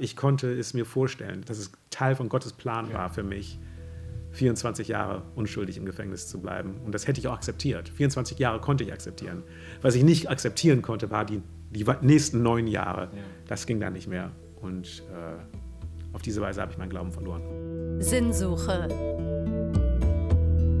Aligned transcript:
ich 0.00 0.16
konnte 0.16 0.52
es 0.52 0.74
mir 0.74 0.84
vorstellen, 0.84 1.42
dass 1.46 1.58
es 1.58 1.72
Teil 1.90 2.16
von 2.16 2.28
Gottes 2.28 2.52
Plan 2.52 2.92
war 2.92 3.10
für 3.10 3.22
mich, 3.22 3.58
24 4.32 4.88
Jahre 4.88 5.22
unschuldig 5.34 5.76
im 5.76 5.84
Gefängnis 5.84 6.28
zu 6.28 6.40
bleiben. 6.40 6.76
Und 6.84 6.94
das 6.94 7.06
hätte 7.06 7.20
ich 7.20 7.28
auch 7.28 7.34
akzeptiert. 7.34 7.88
24 7.88 8.38
Jahre 8.38 8.60
konnte 8.60 8.84
ich 8.84 8.92
akzeptieren. 8.92 9.42
Was 9.82 9.94
ich 9.94 10.04
nicht 10.04 10.30
akzeptieren 10.30 10.82
konnte, 10.82 11.10
war 11.10 11.24
die, 11.24 11.42
die 11.70 11.84
nächsten 12.02 12.42
neun 12.42 12.66
Jahre. 12.66 13.02
Ja. 13.02 13.22
Das 13.46 13.66
ging 13.66 13.80
dann 13.80 13.94
nicht 13.94 14.06
mehr. 14.06 14.30
Und 14.60 15.02
äh, 15.12 16.14
auf 16.14 16.22
diese 16.22 16.40
Weise 16.40 16.60
habe 16.60 16.72
ich 16.72 16.78
meinen 16.78 16.90
Glauben 16.90 17.12
verloren. 17.12 17.42
Sinnsuche. 18.00 18.88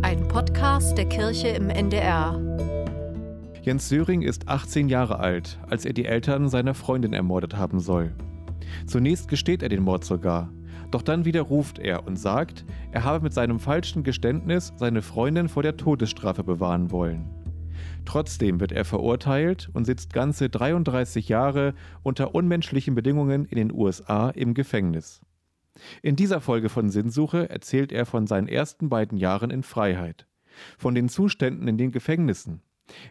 Ein 0.02 0.28
Podcast 0.28 0.96
der 0.96 1.08
Kirche 1.08 1.48
im 1.48 1.70
NDR. 1.70 2.40
Jens 3.62 3.88
Söring 3.88 4.22
ist 4.22 4.48
18 4.48 4.88
Jahre 4.88 5.18
alt, 5.18 5.58
als 5.68 5.84
er 5.84 5.92
die 5.92 6.06
Eltern 6.06 6.48
seiner 6.48 6.74
Freundin 6.74 7.12
ermordet 7.12 7.56
haben 7.56 7.80
soll. 7.80 8.12
Zunächst 8.86 9.28
gesteht 9.28 9.62
er 9.62 9.68
den 9.68 9.82
Mord 9.82 10.04
sogar, 10.04 10.52
doch 10.90 11.02
dann 11.02 11.24
widerruft 11.24 11.78
er 11.78 12.06
und 12.06 12.16
sagt, 12.16 12.64
er 12.92 13.04
habe 13.04 13.22
mit 13.22 13.34
seinem 13.34 13.60
falschen 13.60 14.02
Geständnis 14.02 14.72
seine 14.76 15.02
Freundin 15.02 15.48
vor 15.48 15.62
der 15.62 15.76
Todesstrafe 15.76 16.44
bewahren 16.44 16.90
wollen. 16.90 17.28
Trotzdem 18.04 18.58
wird 18.58 18.72
er 18.72 18.84
verurteilt 18.84 19.68
und 19.74 19.84
sitzt 19.84 20.12
ganze 20.12 20.48
33 20.48 21.28
Jahre 21.28 21.74
unter 22.02 22.34
unmenschlichen 22.34 22.94
Bedingungen 22.94 23.44
in 23.44 23.56
den 23.56 23.72
USA 23.72 24.30
im 24.30 24.54
Gefängnis. 24.54 25.20
In 26.02 26.16
dieser 26.16 26.40
Folge 26.40 26.70
von 26.70 26.90
Sinnsuche 26.90 27.50
erzählt 27.50 27.92
er 27.92 28.06
von 28.06 28.26
seinen 28.26 28.48
ersten 28.48 28.88
beiden 28.88 29.18
Jahren 29.18 29.50
in 29.50 29.62
Freiheit, 29.62 30.26
von 30.78 30.94
den 30.94 31.08
Zuständen 31.08 31.68
in 31.68 31.76
den 31.76 31.92
Gefängnissen, 31.92 32.62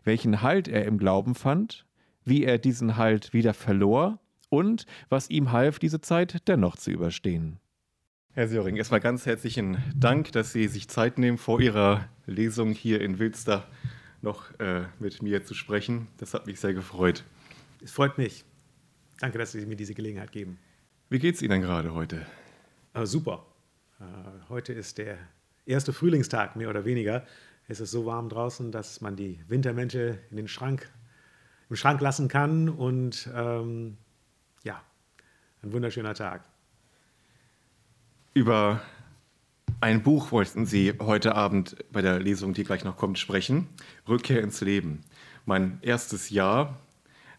welchen 0.04 0.42
Halt 0.42 0.68
er 0.68 0.86
im 0.86 0.98
Glauben 0.98 1.36
fand, 1.36 1.86
wie 2.26 2.44
er 2.44 2.58
diesen 2.58 2.98
Halt 2.98 3.34
wieder 3.34 3.54
verlor 3.54 4.20
und 4.50 4.86
was 5.10 5.30
ihm 5.30 5.52
half, 5.52 5.80
diese 5.80 6.02
Zeit 6.02 6.48
dennoch 6.48 6.76
zu 6.78 6.92
überstehen. 6.92 7.60
Herr 8.34 8.48
Söring, 8.48 8.76
erstmal 8.76 9.00
ganz 9.00 9.26
herzlichen 9.26 9.78
Dank, 9.96 10.31
dass 10.31 10.53
Sie 10.53 10.67
sich 10.67 10.88
Zeit 10.88 11.17
nehmen, 11.17 11.40
vor 11.40 11.59
Ihrer 11.59 12.08
Lesung 12.28 12.72
hier 12.72 13.02
in 13.02 13.18
Wilster 13.18 13.68
noch 14.22 14.52
äh, 14.59 14.84
mit 15.00 15.22
mir 15.22 15.44
zu 15.44 15.53
sprechen. 15.53 16.08
Das 16.18 16.34
hat 16.34 16.45
mich 16.45 16.59
sehr 16.59 16.73
gefreut. 16.73 17.23
Es 17.84 17.92
freut 17.92 18.18
mich. 18.18 18.45
Danke, 19.20 19.40
dass 19.40 19.53
Sie 19.53 19.66
mir 19.66 19.75
diese 19.75 19.95
Gelegenheit 19.95 20.31
geben. 20.31 20.59
Wie 21.09 21.20
geht 21.20 21.36
es 21.36 21.42
Ihnen 21.42 21.62
gerade 21.62 21.94
heute? 21.94 22.25
Äh, 22.94 23.06
super. 23.06 23.45
Äh, 24.00 24.03
heute 24.50 24.73
ist 24.73 24.98
der 24.98 25.18
erste 25.66 25.94
Frühlingstag, 25.94 26.56
mehr 26.56 26.70
oder 26.70 26.86
weniger. 26.86 27.25
Es 27.68 27.80
ist 27.80 27.92
so 27.92 28.06
warm 28.06 28.30
draußen, 28.30 28.72
dass 28.72 29.02
man 29.02 29.16
die 29.16 29.40
Wintermäntel 29.48 30.20
in 30.30 30.38
den 30.38 30.48
Schrank, 30.48 30.90
im 31.70 31.75
Schrank 31.75 32.02
lassen 32.02 32.28
kann. 32.28 32.70
Und 32.70 33.30
ähm, 33.34 33.98
ein 35.63 35.73
wunderschöner 35.73 36.13
Tag. 36.13 36.44
Über 38.33 38.81
ein 39.81 40.03
Buch 40.03 40.31
wollten 40.31 40.66
Sie 40.66 40.94
heute 41.00 41.36
Abend 41.36 41.75
bei 41.91 42.02
der 42.02 42.19
Lesung, 42.19 42.53
die 42.53 42.63
gleich 42.63 42.83
noch 42.83 42.97
kommt, 42.97 43.19
sprechen. 43.19 43.67
Rückkehr 44.08 44.41
ins 44.41 44.61
Leben. 44.61 45.02
Mein 45.45 45.80
erstes 45.81 46.30
Jahr 46.30 46.80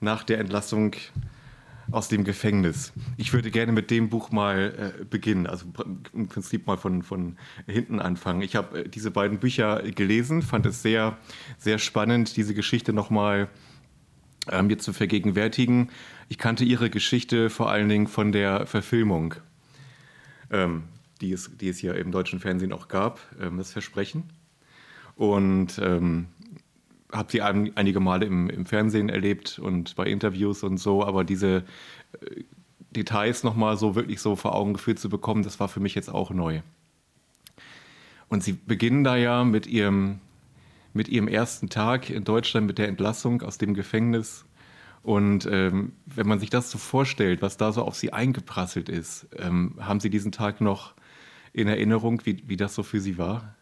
nach 0.00 0.22
der 0.24 0.38
Entlassung 0.38 0.94
aus 1.90 2.08
dem 2.08 2.24
Gefängnis. 2.24 2.92
Ich 3.16 3.32
würde 3.32 3.50
gerne 3.50 3.72
mit 3.72 3.90
dem 3.90 4.10
Buch 4.10 4.30
mal 4.30 4.94
äh, 5.00 5.04
beginnen, 5.04 5.46
also 5.46 5.66
im 6.12 6.28
Prinzip 6.28 6.66
mal 6.66 6.76
von, 6.76 7.02
von 7.02 7.36
hinten 7.66 7.98
anfangen. 7.98 8.42
Ich 8.42 8.56
habe 8.56 8.84
äh, 8.84 8.88
diese 8.88 9.10
beiden 9.10 9.38
Bücher 9.38 9.82
gelesen, 9.82 10.42
fand 10.42 10.66
es 10.66 10.82
sehr, 10.82 11.16
sehr 11.56 11.78
spannend, 11.78 12.36
diese 12.36 12.54
Geschichte 12.54 12.92
nochmal 12.92 13.48
äh, 14.48 14.62
mir 14.62 14.78
zu 14.78 14.92
vergegenwärtigen. 14.92 15.90
Ich 16.28 16.38
kannte 16.38 16.64
ihre 16.64 16.90
Geschichte 16.90 17.50
vor 17.50 17.70
allen 17.70 17.88
Dingen 17.88 18.06
von 18.06 18.32
der 18.32 18.66
Verfilmung, 18.66 19.34
ähm, 20.50 20.84
die, 21.20 21.32
es, 21.32 21.50
die 21.56 21.68
es 21.68 21.78
hier 21.78 21.94
im 21.94 22.12
deutschen 22.12 22.40
Fernsehen 22.40 22.72
auch 22.72 22.88
gab, 22.88 23.20
ähm, 23.40 23.58
das 23.58 23.72
Versprechen. 23.72 24.24
Und 25.16 25.78
ähm, 25.82 26.28
habe 27.12 27.32
sie 27.32 27.42
ein, 27.42 27.72
einige 27.76 28.00
Male 28.00 28.26
im, 28.26 28.50
im, 28.50 28.66
Fernsehen 28.66 29.08
erlebt 29.08 29.58
und 29.58 29.96
bei 29.96 30.06
Interviews 30.06 30.62
und 30.62 30.78
so, 30.78 31.04
aber 31.04 31.24
diese 31.24 31.64
äh, 32.20 32.42
Details 32.90 33.44
nochmal 33.44 33.76
so 33.76 33.94
wirklich 33.94 34.20
so 34.20 34.36
vor 34.36 34.54
Augen 34.54 34.74
geführt 34.74 34.98
zu 34.98 35.08
bekommen, 35.08 35.42
das 35.42 35.60
war 35.60 35.68
für 35.68 35.80
mich 35.80 35.94
jetzt 35.94 36.08
auch 36.08 36.30
neu. 36.30 36.60
Und 38.28 38.42
sie 38.42 38.52
beginnen 38.52 39.04
da 39.04 39.16
ja 39.16 39.44
mit 39.44 39.66
ihrem, 39.66 40.20
mit 40.92 41.08
ihrem 41.08 41.28
ersten 41.28 41.68
Tag 41.68 42.10
in 42.10 42.24
Deutschland, 42.24 42.66
mit 42.66 42.78
der 42.78 42.88
Entlassung 42.88 43.42
aus 43.42 43.58
dem 43.58 43.74
Gefängnis. 43.74 44.44
Und 45.02 45.46
ähm, 45.50 45.92
wenn 46.06 46.26
man 46.26 46.40
sich 46.40 46.50
das 46.50 46.70
so 46.70 46.78
vorstellt, 46.78 47.40
was 47.40 47.56
da 47.56 47.72
so 47.72 47.82
auf 47.82 47.94
sie 47.94 48.12
eingeprasselt 48.12 48.88
ist, 48.88 49.28
ähm, 49.36 49.76
haben 49.78 50.00
Sie 50.00 50.10
diesen 50.10 50.32
Tag 50.32 50.60
noch 50.60 50.94
in 51.52 51.68
Erinnerung, 51.68 52.20
wie, 52.24 52.42
wie 52.46 52.56
das 52.56 52.74
so 52.74 52.82
für 52.82 53.00
Sie 53.00 53.16
war? 53.16 53.54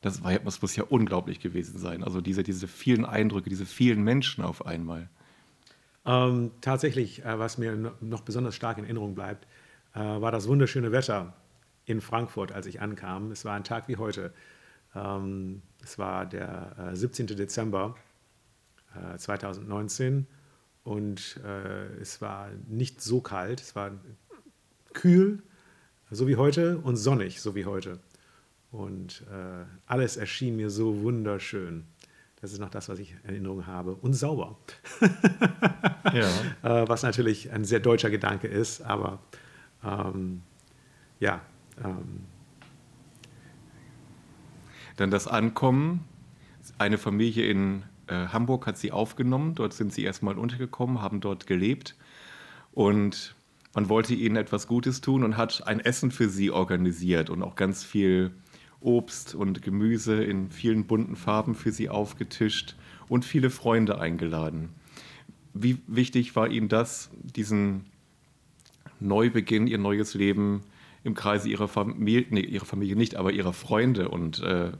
Das, 0.00 0.22
war, 0.22 0.38
das 0.38 0.62
muss 0.62 0.76
ja 0.76 0.84
unglaublich 0.84 1.40
gewesen 1.40 1.78
sein. 1.78 2.02
Also 2.02 2.20
diese, 2.20 2.42
diese 2.42 2.68
vielen 2.68 3.04
Eindrücke, 3.04 3.50
diese 3.50 3.66
vielen 3.66 4.02
Menschen 4.02 4.44
auf 4.44 4.66
einmal. 4.66 5.08
Ähm, 6.04 6.52
tatsächlich, 6.60 7.24
äh, 7.24 7.38
was 7.38 7.58
mir 7.58 7.92
noch 8.00 8.20
besonders 8.20 8.54
stark 8.54 8.78
in 8.78 8.84
Erinnerung 8.84 9.14
bleibt, 9.14 9.46
äh, 9.94 9.98
war 9.98 10.30
das 10.30 10.46
wunderschöne 10.46 10.92
Wetter 10.92 11.34
in 11.84 12.00
Frankfurt, 12.00 12.52
als 12.52 12.66
ich 12.66 12.80
ankam. 12.80 13.30
Es 13.30 13.44
war 13.44 13.54
ein 13.54 13.64
Tag 13.64 13.88
wie 13.88 13.96
heute. 13.96 14.32
Ähm, 14.96 15.62
es 15.82 15.98
war 15.98 16.26
der 16.26 16.90
äh, 16.92 16.96
17. 16.96 17.28
Dezember 17.28 17.94
2019 19.18 20.20
äh, 20.84 20.88
und 20.88 21.40
äh, 21.44 21.86
es 22.00 22.20
war 22.22 22.48
nicht 22.66 23.00
so 23.00 23.20
kalt. 23.20 23.60
Es 23.60 23.76
war 23.76 23.90
kühl, 24.94 25.42
so 26.10 26.26
wie 26.26 26.36
heute, 26.36 26.78
und 26.78 26.96
sonnig, 26.96 27.40
so 27.40 27.54
wie 27.54 27.66
heute. 27.66 27.98
Und 28.70 29.22
äh, 29.30 29.64
alles 29.86 30.16
erschien 30.16 30.56
mir 30.56 30.70
so 30.70 31.02
wunderschön. 31.02 31.84
Das 32.40 32.52
ist 32.52 32.58
noch 32.58 32.70
das, 32.70 32.88
was 32.88 32.98
ich 32.98 33.12
in 33.12 33.24
Erinnerung 33.24 33.66
habe. 33.66 33.94
Und 33.94 34.14
sauber. 34.14 34.58
ja. 36.12 36.28
äh, 36.82 36.88
was 36.88 37.02
natürlich 37.02 37.52
ein 37.52 37.64
sehr 37.64 37.80
deutscher 37.80 38.10
Gedanke 38.10 38.48
ist, 38.48 38.82
aber 38.82 39.20
ähm, 39.84 40.42
ja. 41.20 41.40
Ähm. 41.82 42.26
Dann 44.96 45.10
das 45.10 45.26
Ankommen. 45.26 46.04
Eine 46.78 46.98
Familie 46.98 47.46
in 47.46 47.82
äh, 48.06 48.28
Hamburg 48.28 48.66
hat 48.66 48.78
sie 48.78 48.92
aufgenommen. 48.92 49.54
Dort 49.54 49.72
sind 49.72 49.92
sie 49.92 50.04
erstmal 50.04 50.38
untergekommen, 50.38 51.00
haben 51.00 51.20
dort 51.20 51.46
gelebt. 51.46 51.94
Und 52.72 53.34
man 53.74 53.88
wollte 53.88 54.14
ihnen 54.14 54.36
etwas 54.36 54.66
Gutes 54.66 55.00
tun 55.00 55.22
und 55.22 55.36
hat 55.36 55.66
ein 55.66 55.80
Essen 55.80 56.10
für 56.10 56.28
sie 56.28 56.50
organisiert 56.50 57.30
und 57.30 57.42
auch 57.42 57.56
ganz 57.56 57.84
viel 57.84 58.32
Obst 58.80 59.34
und 59.34 59.62
Gemüse 59.62 60.22
in 60.22 60.50
vielen 60.50 60.86
bunten 60.86 61.16
Farben 61.16 61.54
für 61.54 61.72
sie 61.72 61.88
aufgetischt 61.88 62.76
und 63.08 63.24
viele 63.24 63.50
Freunde 63.50 64.00
eingeladen. 64.00 64.70
Wie 65.54 65.78
wichtig 65.86 66.36
war 66.36 66.48
Ihnen 66.48 66.68
das, 66.68 67.10
diesen 67.22 67.86
Neubeginn, 69.00 69.66
Ihr 69.66 69.78
neues 69.78 70.14
Leben 70.14 70.62
im 71.06 71.14
Kreise 71.14 71.48
Ihrer 71.48 71.68
Familie, 71.68 72.26
nee, 72.30 72.40
Ihrer 72.40 72.64
Familie 72.64 72.96
nicht, 72.96 73.14
aber 73.14 73.32
Ihrer 73.32 73.52
Freunde 73.52 74.08
und 74.08 74.42
äh, 74.42 74.72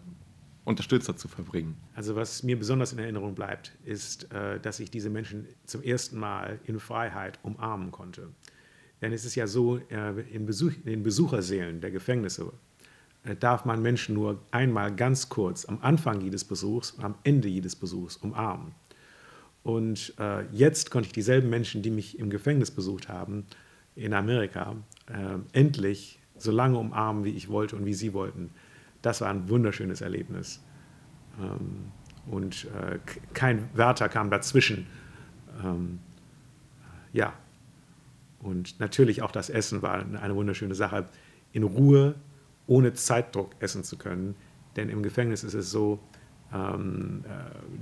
Unterstützer 0.64 1.16
zu 1.16 1.28
verbringen? 1.28 1.76
Also 1.94 2.16
was 2.16 2.42
mir 2.42 2.58
besonders 2.58 2.92
in 2.92 2.98
Erinnerung 2.98 3.34
bleibt, 3.34 3.72
ist, 3.84 4.32
äh, 4.32 4.58
dass 4.58 4.80
ich 4.80 4.90
diese 4.90 5.08
Menschen 5.08 5.46
zum 5.64 5.82
ersten 5.82 6.18
Mal 6.18 6.58
in 6.64 6.80
Freiheit 6.80 7.38
umarmen 7.44 7.92
konnte. 7.92 8.28
Denn 9.00 9.12
es 9.12 9.24
ist 9.24 9.36
ja 9.36 9.46
so, 9.46 9.78
äh, 9.88 10.20
in, 10.32 10.46
Besuch, 10.46 10.72
in 10.84 10.90
den 10.90 11.02
Besucherseelen 11.04 11.80
der 11.80 11.92
Gefängnisse 11.92 12.52
äh, 13.22 13.36
darf 13.36 13.64
man 13.64 13.80
Menschen 13.80 14.16
nur 14.16 14.42
einmal 14.50 14.94
ganz 14.94 15.28
kurz 15.28 15.64
am 15.64 15.78
Anfang 15.80 16.20
jedes 16.20 16.44
Besuchs 16.44 16.90
und 16.90 17.04
am 17.04 17.14
Ende 17.22 17.48
jedes 17.48 17.76
Besuchs 17.76 18.16
umarmen. 18.16 18.74
Und 19.62 20.14
äh, 20.18 20.44
jetzt 20.50 20.90
konnte 20.90 21.06
ich 21.06 21.12
dieselben 21.12 21.50
Menschen, 21.50 21.82
die 21.82 21.90
mich 21.90 22.18
im 22.18 22.30
Gefängnis 22.30 22.72
besucht 22.72 23.08
haben, 23.08 23.46
in 23.94 24.12
Amerika, 24.12 24.76
äh, 25.06 25.38
endlich 25.52 26.20
so 26.38 26.50
lange 26.50 26.78
umarmen, 26.78 27.24
wie 27.24 27.30
ich 27.30 27.48
wollte 27.48 27.76
und 27.76 27.84
wie 27.86 27.94
sie 27.94 28.12
wollten. 28.12 28.50
Das 29.02 29.20
war 29.20 29.28
ein 29.28 29.48
wunderschönes 29.48 30.00
Erlebnis. 30.00 30.62
Ähm, 31.40 31.92
und 32.30 32.66
äh, 32.66 32.98
kein 33.34 33.68
Wärter 33.74 34.08
kam 34.08 34.30
dazwischen. 34.30 34.86
Ähm, 35.62 36.00
ja, 37.12 37.32
und 38.40 38.78
natürlich 38.80 39.22
auch 39.22 39.30
das 39.30 39.50
Essen 39.50 39.82
war 39.82 40.04
eine 40.20 40.34
wunderschöne 40.34 40.74
Sache. 40.74 41.06
In 41.52 41.62
Ruhe 41.62 42.14
ohne 42.66 42.92
Zeitdruck 42.94 43.52
essen 43.60 43.84
zu 43.84 43.96
können. 43.96 44.34
Denn 44.76 44.88
im 44.88 45.02
Gefängnis 45.02 45.44
ist 45.44 45.54
es 45.54 45.70
so, 45.70 46.00
ähm, 46.52 47.24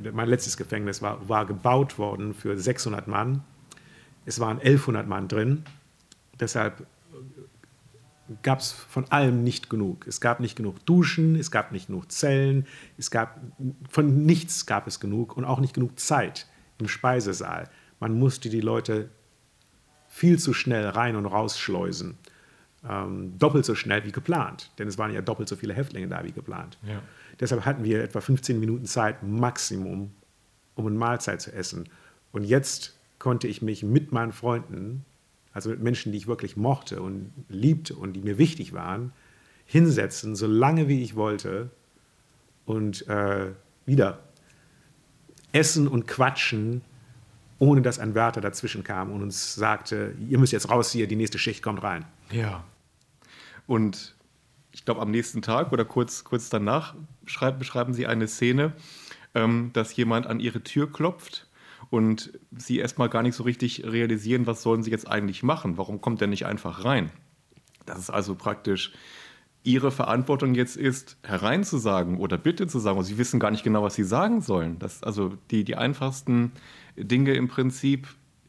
äh, 0.05 0.11
mein 0.13 0.29
letztes 0.29 0.57
Gefängnis 0.57 1.03
war, 1.03 1.29
war 1.29 1.47
gebaut 1.47 1.99
worden 1.99 2.35
für 2.35 2.57
600 2.57 3.09
Mann. 3.09 3.43
Es 4.27 4.41
waren 4.41 4.59
1100 4.59 5.07
Mann 5.07 5.29
drin. 5.29 5.65
Deshalb 6.39 6.87
gab 8.43 8.61
es 8.61 8.73
von 8.73 9.11
allem 9.11 9.45
nicht 9.45 9.69
genug. 9.69 10.07
Es 10.07 10.21
gab 10.21 10.41
nicht 10.41 10.57
genug 10.57 10.85
Duschen, 10.87 11.37
es 11.37 11.51
gab 11.51 11.73
nicht 11.73 11.89
genug 11.89 12.11
Zellen, 12.11 12.67
es 12.97 13.11
gab 13.11 13.41
von 13.91 14.25
nichts 14.25 14.67
gab 14.67 14.87
es 14.87 15.01
genug 15.01 15.37
und 15.37 15.45
auch 15.45 15.61
nicht 15.61 15.75
genug 15.75 15.99
Zeit 15.99 16.49
im 16.79 16.89
Speisesaal. 16.89 17.69
Man 18.01 18.19
musste 18.19 18.49
die 18.49 18.61
Leute 18.61 19.11
viel 20.09 20.39
zu 20.39 20.55
schnell 20.55 20.87
rein 20.89 21.17
und 21.17 21.27
rausschleusen. 21.27 22.17
Ähm, 22.89 23.39
doppelt 23.39 23.65
so 23.65 23.75
schnell 23.75 24.05
wie 24.05 24.13
geplant, 24.13 24.71
denn 24.79 24.89
es 24.89 24.99
waren 24.99 25.13
ja 25.13 25.23
doppelt 25.23 25.49
so 25.49 25.57
viele 25.57 25.73
Häftlinge 25.73 26.09
da 26.09 26.23
wie 26.23 26.33
geplant. 26.33 26.79
Ja. 26.83 27.03
Deshalb 27.41 27.65
hatten 27.65 27.83
wir 27.83 28.03
etwa 28.03 28.21
15 28.21 28.61
Minuten 28.61 28.85
Zeit 28.85 29.23
Maximum, 29.23 30.13
um 30.75 30.87
eine 30.87 30.97
Mahlzeit 30.97 31.41
zu 31.41 31.53
essen. 31.53 31.89
Und 32.31 32.45
jetzt 32.45 32.99
konnte 33.19 33.49
ich 33.49 33.63
mich 33.63 33.83
mit 33.83 34.13
meinen 34.13 34.33
Freunden, 34.33 35.05
also 35.55 35.71
mit 35.71 35.81
Menschen, 35.81 36.13
die 36.13 36.19
ich 36.19 36.27
wirklich 36.27 36.57
mochte 36.57 37.01
und 37.01 37.33
liebte 37.49 37.95
und 37.95 38.13
die 38.13 38.21
mir 38.21 38.37
wichtig 38.37 38.73
waren, 38.73 39.13
hinsetzen, 39.65 40.35
so 40.37 40.47
lange 40.47 40.89
wie 40.89 41.03
ich 41.03 41.15
wollte 41.15 41.71
und 42.67 43.07
äh, 43.09 43.53
wieder 43.87 44.19
essen 45.53 45.87
und 45.87 46.09
quatschen, 46.09 46.83
ohne 47.61 47.81
dass 47.81 48.01
ein 48.01 48.15
Wärter 48.15 48.41
dazwischen 48.41 48.83
kam 48.83 49.13
und 49.13 49.23
uns 49.23 49.55
sagte, 49.55 50.15
ihr 50.29 50.39
müsst 50.39 50.53
jetzt 50.53 50.69
raus 50.69 50.91
hier, 50.91 51.07
die 51.07 51.17
nächste 51.17 51.39
Schicht 51.39 51.63
kommt 51.63 51.83
rein. 51.83 52.05
Ja. 52.31 52.65
Und 53.67 54.17
ich 54.73 54.85
glaube, 54.85 55.01
am 55.01 55.13
nächsten 55.13 55.41
Tag 55.41 55.73
oder 55.73 55.85
kurz, 55.85 56.25
kurz 56.25 56.51
danach 56.51 56.97
schreib, 57.27 57.61
beschreiben 57.61 57.95
Sie 57.95 58.09
eine 58.09 58.27
Szene, 58.27 58.73
ähm, 59.35 59.71
dass 59.73 59.95
jemand 59.95 60.27
an 60.27 60.41
Ihre 60.41 60.63
Tür 60.63 60.93
klopft 60.93 61.47
und 61.95 62.33
Sie 62.51 62.79
erstmal 62.79 63.09
gar 63.09 63.23
nicht 63.23 63.35
so 63.35 63.45
richtig 63.45 63.85
realisieren, 63.85 64.47
was 64.47 64.63
sollen 64.63 64.83
Sie 64.83 64.91
jetzt 64.91 65.09
eigentlich 65.09 65.43
machen? 65.43 65.79
Warum 65.79 66.01
kommt 66.01 66.21
der 66.21 66.29
nicht 66.29 66.47
einfach 66.47 66.85
rein? 66.85 67.11
Das 67.87 67.99
ist 67.99 68.11
also 68.11 68.35
praktisch 68.35 68.93
ihre 69.63 69.91
Verantwortung 69.91 70.55
jetzt 70.55 70.77
ist, 70.77 71.17
hereinzusagen 71.23 72.19
oder 72.19 72.37
Bitte 72.37 72.67
zu 72.67 72.79
sagen. 72.79 72.99
Und 72.99 73.05
sie 73.05 73.19
wissen 73.19 73.41
gar 73.41 73.51
nicht 73.51 73.65
genau, 73.65 73.83
was 73.83 73.95
sie 73.95 74.05
sagen 74.05 74.43
sollen. 74.43 74.79
Das, 74.79 75.03
also 75.03 75.33
die, 75.51 75.65
die 75.65 75.77
einfachsten 75.77 76.53
Dinge 76.97 77.33
im 77.33 77.49
Prinzip 77.49 78.07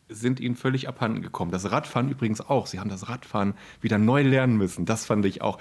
sind 0.09 0.39
ihnen 0.39 0.56
völlig 0.56 0.88
abhanden 0.88 1.21
gekommen. 1.21 1.51
Das 1.51 1.71
Radfahren 1.71 2.09
übrigens 2.09 2.42
auch. 2.42 2.68
Sie 2.68 2.80
haben 2.80 2.89
das 2.89 3.09
Radfahren 3.09 3.53
wieder 3.81 3.97
neu 3.97 4.21
lernen 4.21 4.57
müssen. 4.57 4.86
Das 4.86 5.06
fand 5.06 5.25
ich 5.25 5.42
auch. 5.42 5.57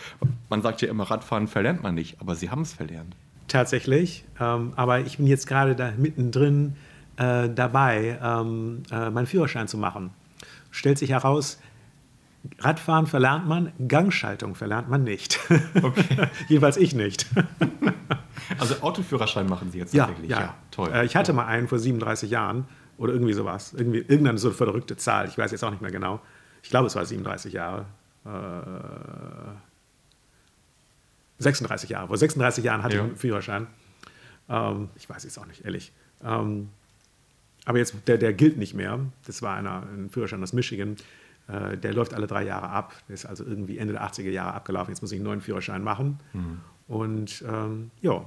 Man 0.51 0.61
sagt 0.61 0.83
ja 0.83 0.89
immer, 0.89 1.05
Radfahren 1.05 1.47
verlernt 1.47 1.83
man 1.83 1.95
nicht, 1.95 2.21
aber 2.21 2.35
sie 2.35 2.51
haben 2.51 2.63
es 2.63 2.73
verlernt. 2.73 3.15
Tatsächlich. 3.49 4.25
Ähm, 4.41 4.73
aber 4.77 5.01
ich 5.01 5.19
bin 5.19 5.27
jetzt 5.27 5.47
gerade 5.47 5.77
da 5.77 5.93
mittendrin 5.97 6.75
äh, 7.17 7.49
dabei, 7.49 8.19
ähm, 8.23 8.83
äh, 8.91 9.11
meinen 9.11 9.27
Führerschein 9.27 9.69
zu 9.69 9.79
machen. 9.79 10.11
Stellt 10.71 10.99
sich 10.99 11.11
heraus, 11.11 11.59
Radfahren 12.59 13.07
verlernt 13.07 13.47
man, 13.47 13.73
Gangschaltung 13.89 14.55
verlernt 14.55 14.89
man 14.89 15.05
nicht. 15.05 15.39
Okay. 15.83 16.29
Jedenfalls 16.49 16.77
ich 16.77 16.95
nicht. 16.95 17.27
also 18.59 18.77
Autoführerschein 18.81 19.49
machen 19.49 19.71
Sie 19.71 19.79
jetzt 19.79 19.93
ja, 19.93 20.07
tatsächlich? 20.07 20.31
Ja, 20.31 20.41
ja. 20.41 20.55
toll. 20.71 20.91
Äh, 20.93 21.05
ich 21.05 21.17
hatte 21.17 21.33
mal 21.33 21.47
einen 21.47 21.69
vor 21.69 21.79
37 21.79 22.31
Jahren 22.31 22.67
oder 22.97 23.13
irgendwie 23.13 23.33
sowas. 23.33 23.75
Irgendwie, 23.77 23.99
irgendeine 23.99 24.39
so 24.39 24.51
verrückte 24.51 24.97
Zahl. 24.97 25.29
Ich 25.29 25.37
weiß 25.37 25.51
jetzt 25.51 25.65
auch 25.65 25.71
nicht 25.71 25.83
mehr 25.83 25.91
genau. 25.91 26.21
Ich 26.63 26.71
glaube, 26.71 26.87
es 26.87 26.97
war 26.97 27.05
37 27.05 27.53
Jahre. 27.53 27.87
Äh, 28.25 28.31
36 31.39 31.91
Jahre. 31.91 32.09
Vor 32.09 32.17
36 32.17 32.65
Jahren 32.65 32.83
hatte 32.83 32.97
ja. 32.97 33.03
ich 33.03 33.09
einen 33.09 33.17
Führerschein. 33.17 33.67
Ähm, 34.49 34.89
ich 34.97 35.09
weiß 35.09 35.25
jetzt 35.25 35.39
auch 35.39 35.47
nicht, 35.47 35.65
ehrlich. 35.65 35.93
Ähm, 36.25 36.71
aber 37.65 37.79
jetzt, 37.79 37.95
der, 38.07 38.19
der 38.19 38.33
gilt 38.33 38.57
nicht 38.57 38.75
mehr. 38.75 39.01
Das 39.27 39.43
war 39.43 39.57
einer, 39.57 39.83
ein 39.83 40.11
Führerschein 40.11 40.43
aus 40.43 40.53
Michigan. 40.53 40.97
Äh, 41.49 41.77
der 41.77 41.93
läuft 41.93 42.15
alle 42.15 42.27
drei 42.27 42.45
Jahre 42.45 42.69
ab. 42.69 42.95
Der 43.09 43.15
ist 43.15 43.27
also 43.27 43.45
irgendwie 43.45 43.79
Ende 43.79 43.95
der 43.95 44.03
80er 44.03 44.31
Jahre 44.31 44.55
abgelaufen. 44.55 44.93
Jetzt 44.93 45.03
muss 45.03 45.13
ich 45.13 45.17
einen 45.17 45.27
neuen 45.27 45.41
Führerschein 45.41 45.83
machen. 45.83 46.21
Mhm. 46.33 46.61
Und 46.89 47.45
ähm, 47.49 47.91
ja, 48.03 48.25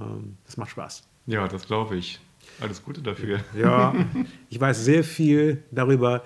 ähm, 0.00 0.36
das 0.44 0.56
macht 0.56 0.70
Spaß. 0.70 1.04
Ja, 1.26 1.48
das 1.48 1.66
glaube 1.66 1.96
ich. 1.96 2.20
Alles 2.60 2.82
Gute 2.82 3.00
dafür. 3.00 3.40
Ja, 3.56 3.94
ich 4.50 4.60
weiß 4.60 4.84
sehr 4.84 5.02
viel 5.02 5.62
darüber, 5.70 6.22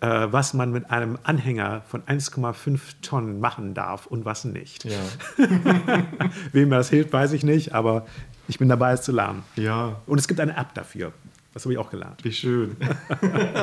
äh, 0.00 0.26
was 0.30 0.54
man 0.54 0.70
mit 0.70 0.90
einem 0.90 1.18
Anhänger 1.22 1.82
von 1.82 2.02
1,5 2.02 2.80
Tonnen 3.00 3.40
machen 3.40 3.74
darf 3.74 4.06
und 4.06 4.24
was 4.24 4.44
nicht. 4.44 4.84
Ja. 4.84 5.00
Wem 6.52 6.70
das 6.70 6.90
hilft, 6.90 7.12
weiß 7.12 7.32
ich 7.32 7.42
nicht, 7.42 7.74
aber 7.74 8.06
ich 8.48 8.58
bin 8.58 8.68
dabei, 8.68 8.92
es 8.92 9.02
zu 9.02 9.12
lernen. 9.12 9.44
Ja. 9.56 10.00
Und 10.06 10.18
es 10.18 10.28
gibt 10.28 10.40
eine 10.40 10.56
App 10.56 10.74
dafür. 10.74 11.12
Das 11.52 11.64
habe 11.64 11.74
ich 11.74 11.78
auch 11.78 11.90
gelernt. 11.90 12.24
Wie 12.24 12.32
schön. 12.32 12.76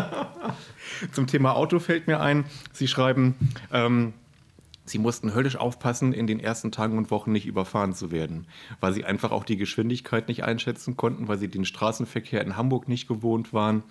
Zum 1.11 1.27
Thema 1.27 1.55
Auto 1.55 1.79
fällt 1.79 2.07
mir 2.07 2.19
ein, 2.19 2.45
Sie 2.71 2.87
schreiben, 2.87 3.35
ähm, 3.71 4.13
Sie 4.89 4.97
mussten 4.97 5.35
höllisch 5.35 5.55
aufpassen, 5.55 6.13
in 6.13 6.25
den 6.25 6.39
ersten 6.39 6.71
Tagen 6.71 6.97
und 6.97 7.11
Wochen 7.11 7.31
nicht 7.31 7.45
überfahren 7.45 7.93
zu 7.93 8.11
werden, 8.11 8.47
weil 8.79 8.91
Sie 8.91 9.05
einfach 9.05 9.31
auch 9.31 9.43
die 9.43 9.55
Geschwindigkeit 9.55 10.27
nicht 10.27 10.43
einschätzen 10.43 10.97
konnten, 10.97 11.27
weil 11.27 11.37
Sie 11.37 11.47
den 11.47 11.63
Straßenverkehr 11.63 12.41
in 12.41 12.57
Hamburg 12.57 12.87
nicht 12.87 13.07
gewohnt 13.07 13.53
waren. 13.53 13.83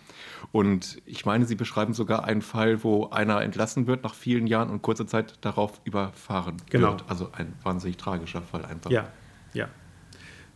Und 0.50 1.00
ich 1.06 1.24
meine, 1.24 1.44
Sie 1.44 1.54
beschreiben 1.54 1.94
sogar 1.94 2.24
einen 2.24 2.42
Fall, 2.42 2.82
wo 2.82 3.10
einer 3.10 3.40
entlassen 3.42 3.86
wird 3.86 4.02
nach 4.02 4.14
vielen 4.14 4.48
Jahren 4.48 4.70
und 4.70 4.82
kurze 4.82 5.06
Zeit 5.06 5.38
darauf 5.40 5.80
überfahren 5.84 6.56
genau. 6.68 6.90
wird. 6.90 7.04
Also 7.08 7.30
ein 7.32 7.54
wahnsinnig 7.62 7.96
tragischer 7.96 8.42
Fall 8.42 8.64
einfach. 8.64 8.90
Ja, 8.90 9.08
ja. 9.54 9.68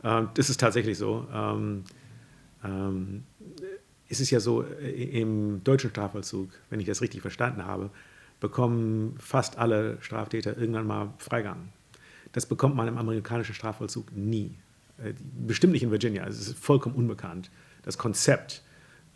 Ähm, 0.03 0.29
das 0.35 0.51
ist 0.51 0.59
tatsächlich 0.59 0.99
so. 0.99 1.27
Ähm, 2.65 2.71
ähm, 2.73 3.25
ist 4.09 4.21
es 4.21 4.31
ja 4.31 4.41
so, 4.41 4.63
äh, 4.63 5.21
im 5.21 5.65
deutschen 5.65 5.91
Strafvollzug, 5.91 6.51
wenn 6.71 6.81
ich 6.81 6.87
das 6.87 7.01
richtig 7.01 7.23
verstanden 7.23 7.65
habe, 7.65 7.91
bekommen 8.41 9.17
fast 9.19 9.59
alle 9.59 9.97
Straftäter 10.01 10.57
irgendwann 10.57 10.87
mal 10.87 11.15
Freigang. 11.19 11.69
Das 12.33 12.47
bekommt 12.47 12.77
man 12.77 12.89
im 12.89 12.99
amerikanischen 12.99 13.55
Strafvollzug 13.55 14.15
nie. 14.15 14.55
Äh, 14.99 15.15
bestimmt 15.47 15.73
nicht 15.73 15.83
in 15.83 15.91
Virginia, 15.91 16.27
es 16.27 16.41
ist 16.41 16.59
vollkommen 16.59 16.95
unbekannt. 16.95 17.51
Das 17.83 17.97
Konzept. 17.99 18.63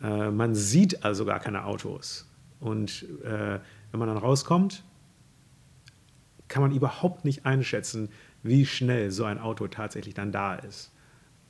Äh, 0.01 0.31
man 0.31 0.55
sieht 0.55 1.03
also 1.05 1.25
gar 1.25 1.39
keine 1.39 1.65
Autos. 1.65 2.25
Und 2.59 3.05
wenn 3.21 3.99
man 3.99 4.07
dann 4.07 4.17
rauskommt, 4.17 4.83
kann 6.47 6.63
man 6.63 6.71
überhaupt 6.71 7.23
nicht 7.23 7.45
einschätzen, 7.45 8.09
wie 8.41 8.65
schnell 8.65 9.11
so 9.11 9.25
ein 9.25 9.37
Auto 9.37 9.67
tatsächlich 9.67 10.15
dann 10.15 10.31
da 10.31 10.55
ist. 10.55 10.91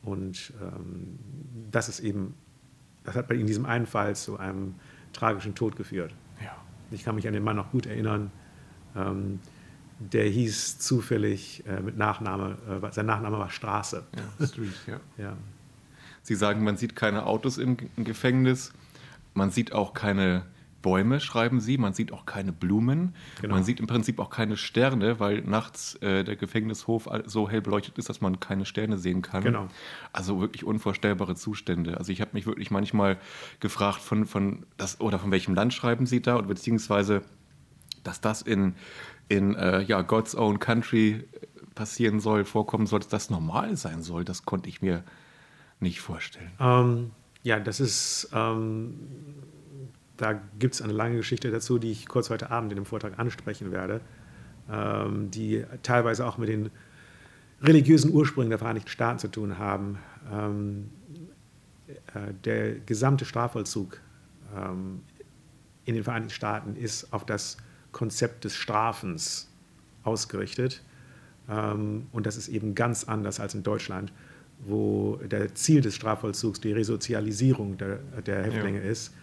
Und 0.01 0.53
ähm, 0.61 1.19
das 1.71 1.89
ist 1.89 1.99
eben 1.99 2.35
das 3.07 3.15
hat 3.15 3.31
in 3.31 3.47
diesem 3.47 3.65
einen 3.65 3.85
Fall 3.85 4.17
zu 4.17 4.37
einem 4.37 4.75
tragischen 5.13 5.55
Tod 5.55 5.77
geführt. 5.77 6.13
Ja. 6.43 6.51
Ich 6.91 7.05
kann 7.05 7.15
mich 7.15 7.25
an 7.25 7.33
den 7.33 7.43
Mann 7.43 7.55
noch 7.55 7.71
gut 7.71 7.85
erinnern. 7.85 8.31
Ähm, 8.97 9.39
der 9.99 10.25
hieß 10.25 10.79
zufällig 10.79 11.63
äh, 11.65 11.79
mit 11.79 11.97
Nachname, 11.97 12.57
äh, 12.83 12.91
sein 12.91 13.05
Nachname 13.05 13.39
war 13.39 13.49
Straße. 13.49 14.03
Ja, 14.39 14.45
Street, 14.45 14.73
ja. 14.87 14.99
ja. 15.17 15.37
Sie 16.21 16.35
sagen, 16.35 16.65
man 16.65 16.75
sieht 16.75 16.97
keine 16.97 17.25
Autos 17.25 17.57
im, 17.57 17.77
im 17.95 18.03
Gefängnis, 18.03 18.73
man 19.33 19.51
sieht 19.51 19.71
auch 19.71 19.93
keine 19.93 20.43
Bäume, 20.81 21.19
schreiben 21.19 21.59
sie. 21.59 21.77
Man 21.77 21.93
sieht 21.93 22.11
auch 22.11 22.25
keine 22.25 22.53
Blumen. 22.53 23.15
Genau. 23.41 23.55
Man 23.55 23.63
sieht 23.63 23.79
im 23.79 23.87
Prinzip 23.87 24.19
auch 24.19 24.29
keine 24.29 24.57
Sterne, 24.57 25.19
weil 25.19 25.41
nachts 25.41 25.95
äh, 25.95 26.23
der 26.23 26.35
Gefängnishof 26.35 27.09
so 27.25 27.49
hell 27.49 27.61
beleuchtet 27.61 27.97
ist, 27.97 28.09
dass 28.09 28.21
man 28.21 28.39
keine 28.39 28.65
Sterne 28.65 28.97
sehen 28.97 29.21
kann. 29.21 29.43
Genau. 29.43 29.67
Also 30.13 30.39
wirklich 30.39 30.63
unvorstellbare 30.63 31.35
Zustände. 31.35 31.97
Also 31.97 32.11
ich 32.11 32.21
habe 32.21 32.31
mich 32.33 32.45
wirklich 32.45 32.71
manchmal 32.71 33.17
gefragt, 33.59 34.01
von, 34.01 34.25
von 34.25 34.65
das, 34.77 35.01
oder 35.01 35.19
von 35.19 35.31
welchem 35.31 35.55
Land 35.55 35.73
schreiben 35.73 36.05
sie 36.05 36.21
da, 36.21 36.37
oder 36.37 36.47
beziehungsweise, 36.47 37.21
dass 38.03 38.21
das 38.21 38.41
in, 38.41 38.75
in 39.27 39.55
äh, 39.55 39.81
ja, 39.81 40.01
God's 40.03 40.35
Own 40.35 40.59
Country 40.59 41.25
passieren 41.75 42.19
soll, 42.19 42.45
vorkommen 42.45 42.87
soll, 42.87 42.99
dass 42.99 43.09
das 43.09 43.29
normal 43.29 43.77
sein 43.77 44.01
soll. 44.01 44.23
Das 44.25 44.45
konnte 44.45 44.69
ich 44.69 44.81
mir 44.81 45.03
nicht 45.79 46.01
vorstellen. 46.01 46.51
Ähm, 46.59 47.11
ja, 47.43 47.59
das 47.59 47.79
ist. 47.79 48.29
Ähm 48.33 48.95
da 50.17 50.33
gibt 50.59 50.73
es 50.73 50.81
eine 50.81 50.93
lange 50.93 51.17
Geschichte 51.17 51.51
dazu, 51.51 51.77
die 51.77 51.91
ich 51.91 52.07
kurz 52.07 52.29
heute 52.29 52.49
Abend 52.51 52.71
in 52.71 52.75
dem 52.75 52.85
Vortrag 52.85 53.19
ansprechen 53.19 53.71
werde, 53.71 54.01
ähm, 54.69 55.31
die 55.31 55.63
teilweise 55.83 56.25
auch 56.25 56.37
mit 56.37 56.49
den 56.49 56.69
religiösen 57.61 58.11
Ursprüngen 58.11 58.49
der 58.49 58.59
Vereinigten 58.59 58.89
Staaten 58.89 59.19
zu 59.19 59.27
tun 59.29 59.57
haben. 59.57 59.99
Ähm, 60.31 60.89
äh, 61.87 62.33
der 62.43 62.75
gesamte 62.79 63.25
Strafvollzug 63.25 63.99
ähm, 64.55 65.01
in 65.85 65.95
den 65.95 66.03
Vereinigten 66.03 66.33
Staaten 66.33 66.75
ist 66.75 67.13
auf 67.13 67.25
das 67.25 67.57
Konzept 67.91 68.43
des 68.43 68.55
Strafens 68.55 69.49
ausgerichtet. 70.03 70.83
Ähm, 71.49 72.07
und 72.11 72.25
das 72.25 72.37
ist 72.37 72.47
eben 72.47 72.75
ganz 72.75 73.03
anders 73.03 73.39
als 73.39 73.53
in 73.53 73.63
Deutschland, 73.63 74.11
wo 74.59 75.17
der 75.17 75.53
Ziel 75.53 75.81
des 75.81 75.95
Strafvollzugs 75.95 76.59
die 76.59 76.73
Resozialisierung 76.73 77.77
der, 77.77 77.97
der 78.25 78.43
Häftlinge 78.43 78.83
ja. 78.83 78.89
ist 78.89 79.13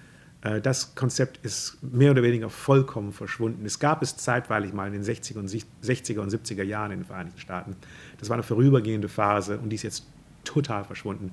das 0.62 0.94
Konzept 0.94 1.38
ist 1.42 1.82
mehr 1.82 2.10
oder 2.10 2.22
weniger 2.22 2.50
vollkommen 2.50 3.12
verschwunden. 3.12 3.64
Es 3.64 3.78
gab 3.78 4.02
es 4.02 4.18
zeitweilig 4.18 4.74
mal 4.74 4.86
in 4.86 4.92
den 4.92 5.02
60er 5.02 5.38
und 5.38 5.48
60er 5.48 6.20
und 6.20 6.30
70er 6.30 6.62
Jahren 6.62 6.92
in 6.92 6.98
den 6.98 7.06
Vereinigten 7.06 7.40
Staaten. 7.40 7.76
Das 8.18 8.28
war 8.28 8.34
eine 8.34 8.42
vorübergehende 8.42 9.08
Phase 9.08 9.58
und 9.58 9.70
die 9.70 9.76
ist 9.76 9.84
jetzt 9.84 10.04
total 10.44 10.84
verschwunden. 10.84 11.32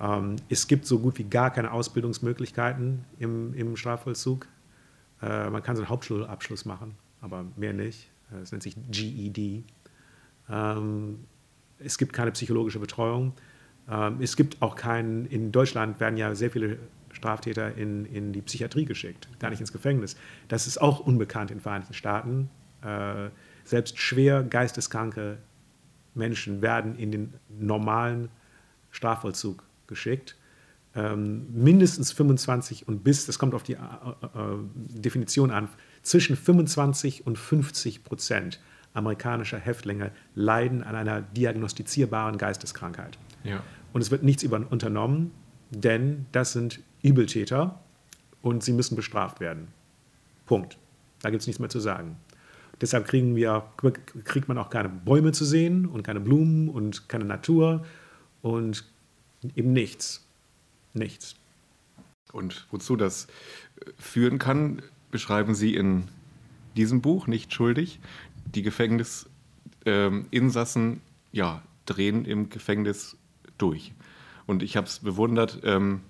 Ähm, 0.00 0.36
es 0.48 0.66
gibt 0.66 0.86
so 0.86 0.98
gut 0.98 1.18
wie 1.18 1.24
gar 1.24 1.50
keine 1.50 1.70
Ausbildungsmöglichkeiten 1.72 3.04
im, 3.18 3.54
im 3.54 3.76
Strafvollzug. 3.76 4.46
Äh, 5.22 5.50
man 5.50 5.62
kann 5.62 5.76
so 5.76 5.82
einen 5.82 5.90
Hauptschulabschluss 5.90 6.64
machen, 6.64 6.94
aber 7.20 7.44
mehr 7.56 7.74
nicht. 7.74 8.10
Äh, 8.32 8.38
es 8.38 8.52
nennt 8.52 8.62
sich 8.62 8.74
GED. 8.90 9.64
Ähm, 10.48 11.20
es 11.78 11.98
gibt 11.98 12.12
keine 12.12 12.32
psychologische 12.32 12.78
Betreuung. 12.78 13.34
Ähm, 13.88 14.18
es 14.20 14.36
gibt 14.36 14.62
auch 14.62 14.76
keinen, 14.76 15.26
in 15.26 15.52
Deutschland 15.52 16.00
werden 16.00 16.16
ja 16.16 16.34
sehr 16.34 16.50
viele 16.50 16.78
Straftäter 17.12 17.76
in, 17.76 18.06
in 18.06 18.32
die 18.32 18.42
Psychiatrie 18.42 18.84
geschickt, 18.84 19.28
gar 19.38 19.50
nicht 19.50 19.60
ins 19.60 19.72
Gefängnis. 19.72 20.16
Das 20.48 20.66
ist 20.66 20.80
auch 20.80 21.00
unbekannt 21.00 21.50
in 21.50 21.58
den 21.58 21.62
Vereinigten 21.62 21.94
Staaten. 21.94 22.50
Äh, 22.82 23.30
selbst 23.64 23.98
schwer 23.98 24.42
geisteskranke 24.42 25.38
Menschen 26.14 26.62
werden 26.62 26.96
in 26.96 27.12
den 27.12 27.34
normalen 27.48 28.28
Strafvollzug 28.90 29.64
geschickt. 29.86 30.36
Ähm, 30.94 31.46
mindestens 31.52 32.10
25 32.10 32.88
und 32.88 33.04
bis, 33.04 33.26
das 33.26 33.38
kommt 33.38 33.54
auf 33.54 33.62
die 33.62 33.74
äh, 33.74 33.76
äh, 33.76 34.58
Definition 34.74 35.52
an, 35.52 35.68
zwischen 36.02 36.34
25 36.36 37.26
und 37.26 37.38
50 37.38 38.02
Prozent 38.02 38.60
amerikanischer 38.92 39.58
Häftlinge 39.58 40.10
leiden 40.34 40.82
an 40.82 40.96
einer 40.96 41.20
diagnostizierbaren 41.20 42.38
Geisteskrankheit. 42.38 43.18
Ja. 43.44 43.62
Und 43.92 44.00
es 44.00 44.10
wird 44.10 44.24
nichts 44.24 44.42
über, 44.42 44.66
unternommen, 44.68 45.30
denn 45.70 46.26
das 46.32 46.52
sind 46.52 46.80
Übeltäter 47.02 47.80
und 48.42 48.62
sie 48.62 48.72
müssen 48.72 48.96
bestraft 48.96 49.40
werden. 49.40 49.68
Punkt. 50.46 50.78
Da 51.22 51.30
gibt 51.30 51.42
es 51.42 51.46
nichts 51.46 51.60
mehr 51.60 51.68
zu 51.68 51.80
sagen. 51.80 52.16
Deshalb 52.80 53.06
kriegen 53.06 53.36
wir, 53.36 53.64
kriegt 54.24 54.48
man 54.48 54.56
auch 54.56 54.70
keine 54.70 54.88
Bäume 54.88 55.32
zu 55.32 55.44
sehen 55.44 55.86
und 55.86 56.02
keine 56.02 56.20
Blumen 56.20 56.70
und 56.70 57.08
keine 57.08 57.24
Natur 57.24 57.84
und 58.40 58.84
eben 59.54 59.72
nichts. 59.72 60.26
Nichts. 60.94 61.36
Und 62.32 62.66
wozu 62.70 62.96
das 62.96 63.26
führen 63.98 64.38
kann, 64.38 64.82
beschreiben 65.10 65.54
Sie 65.54 65.74
in 65.74 66.08
diesem 66.76 67.02
Buch, 67.02 67.26
nicht 67.26 67.52
schuldig. 67.52 68.00
Die 68.46 68.62
Gefängnisinsassen 68.62 69.26
ähm, 69.84 71.00
ja, 71.32 71.62
drehen 71.86 72.24
im 72.24 72.48
Gefängnis 72.48 73.16
durch. 73.58 73.92
Und 74.46 74.62
ich 74.62 74.76
habe 74.76 74.86
es 74.86 75.00
bewundert, 75.00 75.60
ähm, 75.64 76.00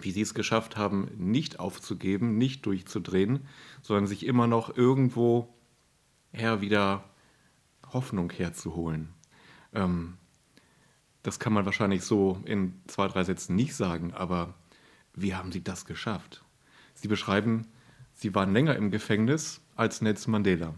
wie 0.00 0.10
sie 0.10 0.20
es 0.20 0.34
geschafft 0.34 0.76
haben, 0.76 1.08
nicht 1.16 1.58
aufzugeben, 1.58 2.36
nicht 2.38 2.66
durchzudrehen, 2.66 3.46
sondern 3.82 4.06
sich 4.06 4.26
immer 4.26 4.46
noch 4.46 4.76
irgendwo 4.76 5.54
her 6.32 6.60
wieder 6.60 7.04
Hoffnung 7.92 8.30
herzuholen. 8.30 9.08
Ähm, 9.72 10.14
das 11.22 11.38
kann 11.38 11.52
man 11.52 11.64
wahrscheinlich 11.64 12.02
so 12.02 12.40
in 12.44 12.80
zwei, 12.86 13.08
drei 13.08 13.24
Sätzen 13.24 13.56
nicht 13.56 13.74
sagen, 13.74 14.12
aber 14.14 14.54
wie 15.14 15.34
haben 15.34 15.50
Sie 15.50 15.64
das 15.64 15.84
geschafft? 15.84 16.44
Sie 16.94 17.08
beschreiben, 17.08 17.66
Sie 18.12 18.34
waren 18.34 18.52
länger 18.52 18.76
im 18.76 18.90
Gefängnis 18.90 19.60
als 19.74 20.00
Nelson 20.00 20.32
Mandela. 20.32 20.74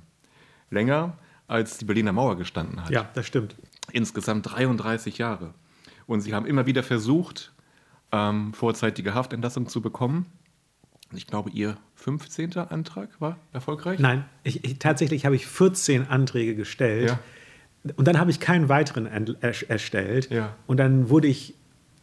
Länger 0.70 1.18
als 1.46 1.78
die 1.78 1.84
Berliner 1.84 2.12
Mauer 2.12 2.36
gestanden 2.36 2.82
hat. 2.82 2.90
Ja, 2.90 3.08
das 3.14 3.26
stimmt. 3.26 3.56
Insgesamt 3.92 4.54
33 4.54 5.18
Jahre. 5.18 5.54
Und 6.06 6.20
Sie 6.20 6.34
haben 6.34 6.46
immer 6.46 6.66
wieder 6.66 6.82
versucht, 6.82 7.52
ähm, 8.12 8.52
vorzeitige 8.54 9.14
Haftentlassung 9.14 9.68
zu 9.68 9.80
bekommen. 9.80 10.26
Ich 11.14 11.26
glaube, 11.26 11.50
Ihr 11.50 11.76
15. 11.94 12.56
Antrag 12.56 13.20
war 13.20 13.38
erfolgreich? 13.52 13.98
Nein, 13.98 14.24
ich, 14.42 14.64
ich, 14.64 14.78
tatsächlich 14.78 15.24
habe 15.24 15.36
ich 15.36 15.46
14 15.46 16.08
Anträge 16.08 16.54
gestellt. 16.54 17.10
Ja. 17.84 17.92
Und 17.96 18.06
dann 18.06 18.18
habe 18.18 18.30
ich 18.30 18.40
keinen 18.40 18.68
weiteren 18.68 19.06
erstellt. 19.40 20.30
Ja. 20.30 20.54
Und 20.66 20.78
dann 20.78 21.08
wurde 21.08 21.28
ich 21.28 21.54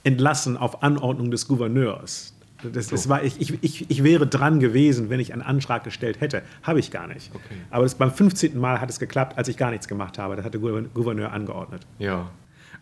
entlassen 0.03 0.57
auf 0.57 0.83
Anordnung 0.83 1.31
des 1.31 1.47
Gouverneurs. 1.47 2.33
Das, 2.63 2.87
das 2.87 3.09
war, 3.09 3.23
ich, 3.23 3.39
ich, 3.61 3.89
ich, 3.89 4.03
wäre 4.03 4.25
dran 4.25 4.59
gewesen, 4.59 5.09
wenn 5.09 5.19
ich 5.19 5.33
einen 5.33 5.41
Antrag 5.41 5.83
gestellt 5.83 6.21
hätte. 6.21 6.41
Habe 6.63 6.79
ich 6.79 6.89
gar 6.89 7.07
nicht. 7.07 7.29
Okay. 7.33 7.55
Aber 7.69 7.83
das, 7.83 7.95
beim 7.95 8.11
15. 8.11 8.57
Mal 8.57 8.81
hat 8.81 8.89
es 8.89 8.99
geklappt, 8.99 9.37
als 9.37 9.47
ich 9.49 9.57
gar 9.57 9.71
nichts 9.71 9.87
gemacht 9.87 10.17
habe. 10.17 10.35
Das 10.35 10.45
hat 10.45 10.53
der 10.53 10.61
Gouverneur 10.61 11.31
angeordnet. 11.31 11.85
Ja. 11.99 12.31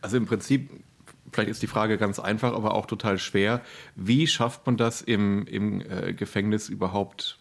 Also 0.02 0.18
im 0.18 0.26
Prinzip 0.26 0.70
vielleicht 1.34 1.50
ist 1.50 1.62
die 1.62 1.68
Frage 1.68 1.98
ganz 1.98 2.20
einfach, 2.20 2.54
aber 2.54 2.74
auch 2.74 2.86
total 2.86 3.18
schwer. 3.18 3.62
Wie 3.96 4.28
schafft 4.28 4.66
man 4.66 4.78
das 4.78 5.02
im, 5.02 5.46
im 5.48 5.82
äh, 5.82 6.14
Gefängnis 6.14 6.70
überhaupt, 6.70 7.40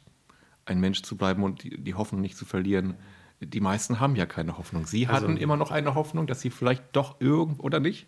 ein 0.64 0.80
Mensch 0.80 1.02
zu 1.02 1.16
bleiben 1.16 1.42
und 1.42 1.62
die, 1.62 1.82
die, 1.82 1.94
Hoffnung 1.94 2.20
nicht 2.20 2.37
zu 2.37 2.44
verlieren? 2.44 2.94
Die 3.40 3.61
meisten 3.61 4.00
haben 4.00 4.14
ja 4.16 4.26
keine 4.26 4.58
Hoffnung. 4.58 4.87
Sie 4.87 5.06
also, 5.06 5.26
hatten 5.26 5.37
immer 5.37 5.56
noch 5.56 5.70
eine 5.70 5.94
Hoffnung, 5.94 6.26
dass 6.26 6.40
sie 6.40 6.50
vielleicht 6.50 6.84
doch 6.92 7.20
irgend 7.20 7.61
oder 7.61 7.80
nicht? 7.80 8.06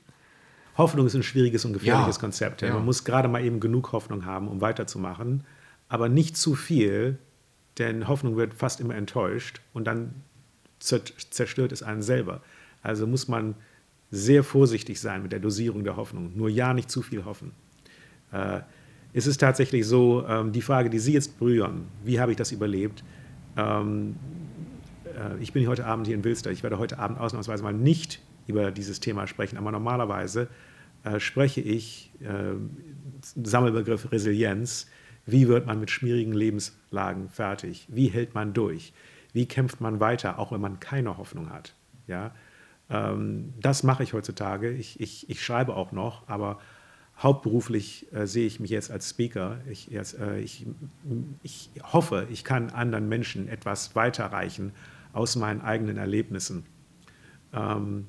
Hoffnung 0.77 1.07
ist 1.07 1.15
ein 1.15 1.23
schwieriges 1.23 1.65
und 1.65 1.73
gefährliches 1.73 2.17
ja, 2.17 2.21
Konzept. 2.21 2.63
Ja. 2.63 2.75
Man 2.75 2.85
muss 2.85 3.05
gerade 3.05 3.29
mal 3.29 3.45
eben 3.45 3.61
genug 3.61 3.93
Hoffnung 3.93 4.25
haben, 4.25 4.49
um 4.49 4.61
weiterzumachen, 4.61 5.45
aber 5.89 6.09
nicht 6.09 6.37
zu 6.37 6.55
viel, 6.55 7.19
denn 7.79 8.09
Hoffnung 8.09 8.37
wird 8.37 8.55
fast 8.55 8.81
immer 8.81 8.95
enttäuscht 8.95 9.61
und 9.73 9.85
dann 9.85 10.23
zerstört 10.79 11.73
es 11.73 11.83
einen 11.83 12.03
selber. 12.03 12.43
Also 12.83 13.07
muss 13.07 13.29
man 13.29 13.55
sehr 14.15 14.45
vorsichtig 14.45 15.01
sein 15.01 15.23
mit 15.23 15.33
der 15.33 15.41
Dosierung 15.41 15.85
der 15.85 15.97
Hoffnung. 15.97 16.33
Nur 16.37 16.49
ja, 16.49 16.73
nicht 16.73 16.91
zu 16.91 17.03
viel 17.03 17.25
hoffen. 17.25 17.53
Äh, 18.33 18.61
es 19.13 19.27
ist 19.27 19.39
tatsächlich 19.39 19.87
so, 19.87 20.27
ähm, 20.27 20.53
die 20.53 20.63
Frage, 20.63 20.91
die 20.91 20.99
Sie 20.99 21.13
jetzt 21.13 21.39
berühren, 21.39 21.87
wie 22.05 22.21
habe 22.21 22.33
ich 22.33 22.37
das 22.37 22.53
überlebt? 22.53 23.05
Ähm, 23.57 24.17
äh, 25.07 25.41
ich 25.41 25.53
bin 25.53 25.67
heute 25.69 25.87
Abend 25.87 26.07
hier 26.07 26.17
in 26.17 26.25
Wilster. 26.25 26.51
Ich 26.51 26.63
werde 26.63 26.79
heute 26.79 26.99
Abend 26.99 27.19
ausnahmsweise 27.19 27.63
mal 27.63 27.73
nicht 27.73 28.21
über 28.47 28.71
dieses 28.71 29.01
Thema 29.01 29.27
sprechen, 29.27 29.57
aber 29.57 29.73
normalerweise 29.73 30.49
äh, 31.05 31.21
spreche 31.21 31.61
ich 31.61 32.11
äh, 32.21 32.55
Sammelbegriff 33.21 34.11
Resilienz. 34.13 34.89
Wie 35.27 35.49
wird 35.49 35.67
man 35.67 35.81
mit 35.81 35.91
schwierigen 35.91 36.33
Lebenslagen 36.33 37.29
fertig? 37.29 37.87
Wie 37.89 38.09
hält 38.09 38.35
man 38.35 38.53
durch? 38.53 38.93
Wie 39.33 39.47
kämpft 39.47 39.81
man 39.81 40.01
weiter, 40.01 40.39
auch 40.39 40.53
wenn 40.53 40.61
man 40.61 40.81
keine 40.81 41.17
Hoffnung 41.17 41.51
hat? 41.51 41.75
Ja? 42.07 42.35
Ähm, 42.91 43.55
das 43.61 43.83
mache 43.83 44.03
ich 44.03 44.13
heutzutage. 44.13 44.71
Ich, 44.71 45.01
ich, 45.01 45.29
ich, 45.31 45.43
schreibe 45.43 45.75
auch 45.75 45.93
noch, 45.93 46.29
aber 46.29 46.59
hauptberuflich 47.19 48.13
äh, 48.13 48.27
sehe 48.27 48.47
ich 48.47 48.61
mich 48.61 48.71
jetzt 48.71 48.91
als 48.91 49.11
Speaker. 49.11 49.61
Ich, 49.69 49.87
jetzt, 49.87 50.19
äh, 50.19 50.39
ich, 50.41 50.67
ich, 51.43 51.71
hoffe, 51.83 52.27
ich 52.31 52.45
kann 52.45 52.71
anderen 52.71 53.09
Menschen 53.09 53.49
etwas 53.49 53.95
weiterreichen 53.95 54.73
aus 55.13 55.37
meinen 55.37 55.61
eigenen 55.61 55.97
Erlebnissen. 55.97 56.67
Ähm, 57.53 58.07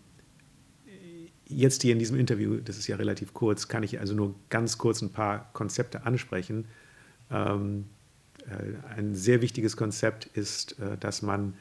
jetzt 1.47 1.83
hier 1.83 1.93
in 1.93 1.99
diesem 1.99 2.17
Interview, 2.17 2.57
das 2.57 2.77
ist 2.77 2.87
ja 2.87 2.95
relativ 2.95 3.33
kurz, 3.33 3.67
kann 3.67 3.83
ich 3.83 3.99
also 3.99 4.13
nur 4.13 4.35
ganz 4.49 4.77
kurz 4.77 5.01
ein 5.01 5.11
paar 5.11 5.51
Konzepte 5.53 6.05
ansprechen. 6.05 6.67
Ähm, 7.29 7.85
äh, 8.47 8.95
ein 8.95 9.15
sehr 9.15 9.41
wichtiges 9.41 9.77
Konzept 9.77 10.25
ist, 10.25 10.79
äh, 10.79 10.97
dass 10.97 11.21
man 11.21 11.55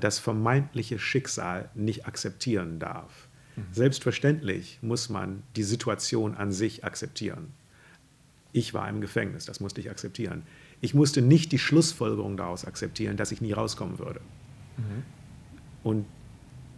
das 0.00 0.18
vermeintliche 0.18 0.98
Schicksal 0.98 1.70
nicht 1.74 2.06
akzeptieren 2.06 2.78
darf. 2.78 3.28
Mhm. 3.56 3.62
Selbstverständlich 3.72 4.78
muss 4.82 5.08
man 5.08 5.42
die 5.56 5.62
Situation 5.62 6.34
an 6.34 6.52
sich 6.52 6.84
akzeptieren. 6.84 7.52
Ich 8.52 8.72
war 8.72 8.88
im 8.88 9.00
Gefängnis, 9.00 9.44
das 9.46 9.60
musste 9.60 9.80
ich 9.80 9.90
akzeptieren. 9.90 10.44
Ich 10.80 10.94
musste 10.94 11.22
nicht 11.22 11.52
die 11.52 11.58
Schlussfolgerung 11.58 12.36
daraus 12.36 12.64
akzeptieren, 12.64 13.16
dass 13.16 13.32
ich 13.32 13.40
nie 13.40 13.52
rauskommen 13.52 13.98
würde. 13.98 14.20
Mhm. 14.76 15.02
Und 15.82 16.06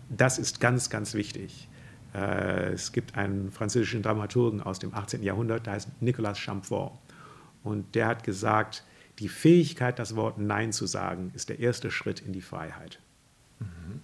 das 0.08 0.38
ist 0.38 0.60
ganz, 0.60 0.90
ganz 0.90 1.14
wichtig. 1.14 1.68
Äh, 2.14 2.72
es 2.72 2.92
gibt 2.92 3.16
einen 3.16 3.50
französischen 3.50 4.02
Dramaturgen 4.02 4.62
aus 4.62 4.78
dem 4.78 4.94
18. 4.94 5.22
Jahrhundert, 5.22 5.66
der 5.66 5.75
heißt 5.75 5.88
Nicolas 6.00 6.38
Chamfort. 6.38 6.92
Und 7.62 7.94
der 7.94 8.06
hat 8.06 8.25
gesagt, 8.25 8.84
die 9.18 9.28
Fähigkeit, 9.28 9.99
das 9.99 10.16
Wort 10.16 10.38
Nein 10.38 10.73
zu 10.73 10.87
sagen, 10.87 11.30
ist 11.35 11.49
der 11.49 11.58
erste 11.58 11.90
Schritt 11.90 12.20
in 12.20 12.32
die 12.32 12.42
Freiheit. 12.42 13.00
Mhm. 13.61 14.00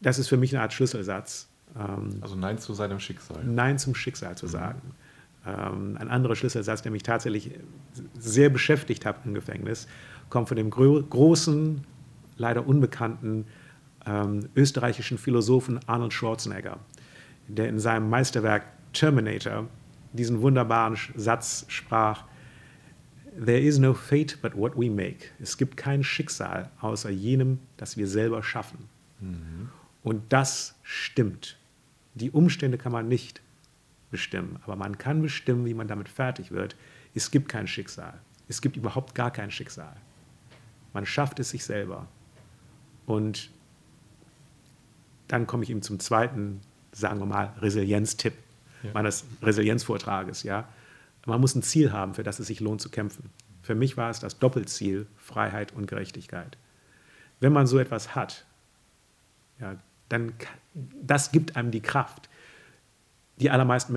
Das 0.00 0.18
ist 0.18 0.28
für 0.28 0.36
mich 0.36 0.54
eine 0.54 0.62
Art 0.62 0.72
Schlüsselsatz. 0.72 1.48
Ähm, 1.76 2.18
also 2.20 2.36
Nein 2.36 2.58
zu 2.58 2.74
seinem 2.74 3.00
Schicksal. 3.00 3.44
Nein 3.44 3.78
zum 3.78 3.94
Schicksal 3.94 4.36
zu 4.36 4.46
mhm. 4.46 4.50
sagen. 4.50 4.82
Ähm, 5.46 5.96
ein 5.98 6.08
anderer 6.08 6.36
Schlüsselsatz, 6.36 6.82
der 6.82 6.92
mich 6.92 7.02
tatsächlich 7.02 7.50
sehr 8.18 8.48
beschäftigt 8.48 9.04
hat 9.04 9.16
im 9.24 9.34
Gefängnis, 9.34 9.86
kommt 10.30 10.48
von 10.48 10.56
dem 10.56 10.70
großen, 10.70 11.84
leider 12.36 12.66
unbekannten 12.66 13.46
ähm, 14.06 14.48
österreichischen 14.56 15.18
Philosophen 15.18 15.80
Arnold 15.86 16.12
Schwarzenegger, 16.12 16.78
der 17.48 17.68
in 17.68 17.78
seinem 17.78 18.08
Meisterwerk 18.08 18.64
Terminator 18.92 19.68
diesen 20.12 20.40
wunderbaren 20.40 20.96
Satz 21.16 21.66
sprach, 21.68 22.24
There 23.36 23.60
is 23.60 23.78
no 23.78 23.94
fate 23.94 24.38
but 24.40 24.56
what 24.56 24.76
we 24.76 24.88
make. 24.90 25.30
Es 25.40 25.56
gibt 25.56 25.76
kein 25.76 26.04
Schicksal 26.04 26.70
außer 26.80 27.10
jenem, 27.10 27.58
das 27.76 27.96
wir 27.96 28.06
selber 28.06 28.42
schaffen. 28.42 28.88
Mhm. 29.20 29.70
Und 30.02 30.32
das 30.32 30.74
stimmt. 30.82 31.56
Die 32.14 32.30
Umstände 32.30 32.78
kann 32.78 32.92
man 32.92 33.08
nicht 33.08 33.40
bestimmen, 34.10 34.60
aber 34.62 34.76
man 34.76 34.98
kann 34.98 35.22
bestimmen, 35.22 35.64
wie 35.66 35.74
man 35.74 35.88
damit 35.88 36.08
fertig 36.08 36.52
wird. 36.52 36.76
Es 37.14 37.30
gibt 37.30 37.48
kein 37.48 37.66
Schicksal. 37.66 38.20
Es 38.46 38.60
gibt 38.60 38.76
überhaupt 38.76 39.14
gar 39.14 39.32
kein 39.32 39.50
Schicksal. 39.50 39.96
Man 40.92 41.06
schafft 41.06 41.40
es 41.40 41.50
sich 41.50 41.64
selber. 41.64 42.06
Und 43.06 43.50
dann 45.26 45.46
komme 45.46 45.64
ich 45.64 45.70
eben 45.70 45.82
zum 45.82 45.98
zweiten, 45.98 46.60
sagen 46.92 47.18
wir 47.18 47.26
mal, 47.26 47.52
Resilienztipp 47.60 48.34
ja. 48.82 48.90
meines 48.92 49.24
Resilienzvortrages. 49.42 50.44
Ja? 50.44 50.68
Man 51.26 51.40
muss 51.40 51.54
ein 51.54 51.62
Ziel 51.62 51.92
haben, 51.92 52.14
für 52.14 52.22
das 52.22 52.38
es 52.38 52.46
sich 52.46 52.60
lohnt 52.60 52.80
zu 52.80 52.90
kämpfen. 52.90 53.30
Für 53.62 53.74
mich 53.74 53.96
war 53.96 54.10
es 54.10 54.20
das 54.20 54.38
Doppelziel 54.38 55.06
Freiheit 55.16 55.72
und 55.72 55.86
Gerechtigkeit. 55.86 56.58
Wenn 57.40 57.52
man 57.52 57.66
so 57.66 57.78
etwas 57.78 58.14
hat, 58.14 58.44
ja, 59.60 59.76
dann 60.08 60.34
das 60.74 61.32
gibt 61.32 61.56
einem 61.56 61.70
die 61.70 61.80
Kraft. 61.80 62.28
die 63.40 63.50
allermeisten 63.50 63.92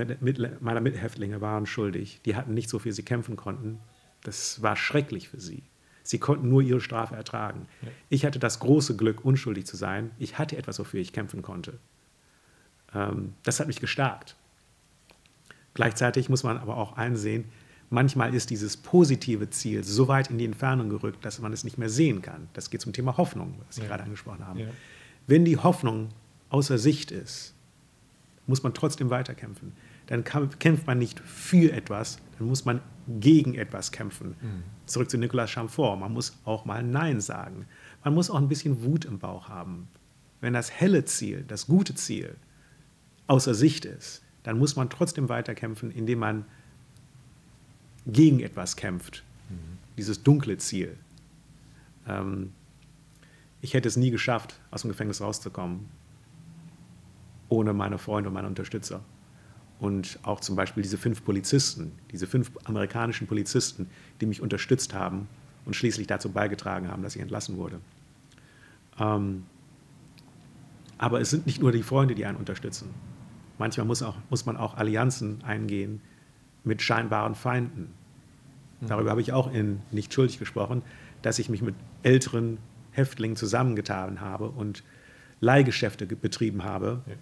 meiner 0.60 0.80
Mithäftlinge 0.80 1.40
waren 1.40 1.66
schuldig. 1.66 2.20
Die 2.24 2.34
hatten 2.34 2.54
nicht 2.54 2.68
so 2.68 2.78
viel, 2.78 2.92
sie 2.92 3.04
kämpfen 3.04 3.36
konnten. 3.36 3.78
Das 4.22 4.62
war 4.62 4.74
schrecklich 4.76 5.28
für 5.28 5.40
sie. 5.40 5.62
Sie 6.02 6.18
konnten 6.18 6.48
nur 6.48 6.62
ihre 6.62 6.80
Strafe 6.80 7.14
ertragen. 7.14 7.68
Ja. 7.82 7.88
Ich 8.08 8.24
hatte 8.24 8.38
das 8.38 8.60
große 8.60 8.96
Glück, 8.96 9.24
unschuldig 9.24 9.66
zu 9.66 9.76
sein. 9.76 10.10
Ich 10.18 10.38
hatte 10.38 10.56
etwas, 10.56 10.78
wofür 10.78 11.00
ich 11.00 11.12
kämpfen 11.12 11.42
konnte. 11.42 11.78
Ähm, 12.94 13.34
das 13.42 13.60
hat 13.60 13.66
mich 13.66 13.80
gestärkt. 13.80 14.34
Gleichzeitig 15.78 16.28
muss 16.28 16.42
man 16.42 16.58
aber 16.58 16.76
auch 16.76 16.96
einsehen, 16.96 17.44
manchmal 17.88 18.34
ist 18.34 18.50
dieses 18.50 18.76
positive 18.76 19.48
Ziel 19.50 19.84
so 19.84 20.08
weit 20.08 20.28
in 20.28 20.36
die 20.36 20.44
Entfernung 20.44 20.90
gerückt, 20.90 21.24
dass 21.24 21.38
man 21.38 21.52
es 21.52 21.62
nicht 21.62 21.78
mehr 21.78 21.88
sehen 21.88 22.20
kann. 22.20 22.48
Das 22.52 22.70
geht 22.70 22.80
zum 22.80 22.92
Thema 22.92 23.16
Hoffnung, 23.16 23.54
was 23.64 23.76
Sie 23.76 23.82
ja. 23.82 23.86
gerade 23.86 24.02
angesprochen 24.02 24.44
haben. 24.44 24.58
Ja. 24.58 24.66
Wenn 25.28 25.44
die 25.44 25.56
Hoffnung 25.56 26.08
außer 26.48 26.78
Sicht 26.78 27.12
ist, 27.12 27.54
muss 28.48 28.64
man 28.64 28.74
trotzdem 28.74 29.08
weiterkämpfen. 29.10 29.72
Dann 30.06 30.24
kämpft 30.24 30.88
man 30.88 30.98
nicht 30.98 31.20
für 31.20 31.70
etwas, 31.72 32.18
dann 32.36 32.48
muss 32.48 32.64
man 32.64 32.80
gegen 33.20 33.54
etwas 33.54 33.92
kämpfen. 33.92 34.30
Mhm. 34.30 34.64
Zurück 34.86 35.08
zu 35.08 35.16
Nicolas 35.16 35.48
Chamfort, 35.48 36.00
man 36.00 36.12
muss 36.12 36.36
auch 36.44 36.64
mal 36.64 36.82
Nein 36.82 37.20
sagen. 37.20 37.66
Man 38.02 38.14
muss 38.14 38.30
auch 38.30 38.38
ein 38.38 38.48
bisschen 38.48 38.82
Wut 38.82 39.04
im 39.04 39.20
Bauch 39.20 39.48
haben. 39.48 39.86
Wenn 40.40 40.54
das 40.54 40.72
helle 40.72 41.04
Ziel, 41.04 41.44
das 41.46 41.68
gute 41.68 41.94
Ziel 41.94 42.34
außer 43.28 43.54
Sicht 43.54 43.84
ist, 43.84 44.22
dann 44.48 44.58
muss 44.58 44.76
man 44.76 44.88
trotzdem 44.88 45.28
weiterkämpfen, 45.28 45.90
indem 45.90 46.20
man 46.20 46.46
gegen 48.06 48.40
etwas 48.40 48.76
kämpft. 48.76 49.22
Mhm. 49.50 49.76
Dieses 49.98 50.22
dunkle 50.22 50.56
Ziel. 50.56 50.96
Ähm, 52.06 52.54
ich 53.60 53.74
hätte 53.74 53.88
es 53.88 53.98
nie 53.98 54.10
geschafft, 54.10 54.58
aus 54.70 54.80
dem 54.80 54.88
Gefängnis 54.88 55.20
rauszukommen, 55.20 55.86
ohne 57.50 57.74
meine 57.74 57.98
Freunde 57.98 58.30
und 58.30 58.34
meine 58.34 58.48
Unterstützer. 58.48 59.02
Und 59.80 60.18
auch 60.22 60.40
zum 60.40 60.56
Beispiel 60.56 60.82
diese 60.82 60.96
fünf 60.96 61.22
Polizisten, 61.26 61.92
diese 62.10 62.26
fünf 62.26 62.50
amerikanischen 62.64 63.26
Polizisten, 63.26 63.90
die 64.22 64.24
mich 64.24 64.40
unterstützt 64.40 64.94
haben 64.94 65.28
und 65.66 65.76
schließlich 65.76 66.06
dazu 66.06 66.30
beigetragen 66.30 66.88
haben, 66.88 67.02
dass 67.02 67.14
ich 67.14 67.20
entlassen 67.20 67.58
wurde. 67.58 67.80
Ähm, 68.98 69.44
aber 70.96 71.20
es 71.20 71.28
sind 71.28 71.44
nicht 71.44 71.60
nur 71.60 71.70
die 71.70 71.82
Freunde, 71.82 72.14
die 72.14 72.24
einen 72.24 72.38
unterstützen. 72.38 72.88
Manchmal 73.58 73.86
muss, 73.86 74.02
auch, 74.02 74.16
muss 74.30 74.46
man 74.46 74.56
auch 74.56 74.76
Allianzen 74.76 75.42
eingehen 75.44 76.00
mit 76.64 76.82
scheinbaren 76.82 77.34
Feinden. 77.34 77.88
Mhm. 78.80 78.86
Darüber 78.86 79.10
habe 79.10 79.20
ich 79.20 79.32
auch 79.32 79.52
in 79.52 79.80
Nicht 79.90 80.12
schuldig 80.14 80.38
gesprochen, 80.38 80.82
dass 81.22 81.38
ich 81.38 81.48
mich 81.48 81.62
mit 81.62 81.74
älteren 82.02 82.58
Häftlingen 82.92 83.36
zusammengetan 83.36 84.20
habe 84.20 84.48
und 84.48 84.82
Leihgeschäfte 85.40 86.06
betrieben 86.06 86.64
habe. 86.64 87.02
Ja. 87.06 87.14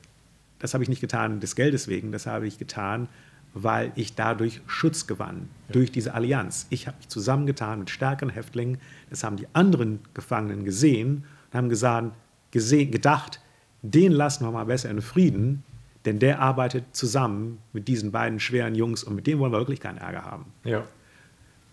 Das 0.58 0.74
habe 0.74 0.82
ich 0.82 0.88
nicht 0.88 1.00
getan 1.00 1.40
des 1.40 1.54
Geldes 1.54 1.88
wegen, 1.88 2.12
das 2.12 2.26
habe 2.26 2.46
ich 2.46 2.58
getan, 2.58 3.08
weil 3.52 3.92
ich 3.94 4.14
dadurch 4.14 4.60
Schutz 4.66 5.06
gewann, 5.06 5.48
ja. 5.68 5.72
durch 5.72 5.90
diese 5.92 6.14
Allianz. 6.14 6.66
Ich 6.70 6.86
habe 6.86 6.96
mich 6.98 7.08
zusammengetan 7.08 7.78
mit 7.78 7.90
stärkeren 7.90 8.30
Häftlingen, 8.30 8.78
das 9.10 9.24
haben 9.24 9.36
die 9.36 9.48
anderen 9.52 10.00
Gefangenen 10.14 10.64
gesehen 10.64 11.24
und 11.50 11.58
haben 11.58 11.68
gesagt, 11.68 12.12
gesehen, 12.50 12.90
gedacht, 12.90 13.40
den 13.82 14.12
lassen 14.12 14.44
wir 14.44 14.50
mal 14.50 14.64
besser 14.64 14.90
in 14.90 15.02
Frieden, 15.02 15.62
denn 16.06 16.18
der 16.18 16.40
arbeitet 16.40 16.84
zusammen 16.92 17.58
mit 17.72 17.88
diesen 17.88 18.12
beiden 18.12 18.40
schweren 18.40 18.74
Jungs 18.74 19.04
und 19.04 19.14
mit 19.14 19.26
denen 19.26 19.40
wollen 19.40 19.52
wir 19.52 19.58
wirklich 19.58 19.80
keinen 19.80 19.98
Ärger 19.98 20.24
haben. 20.24 20.46
Ja. 20.64 20.84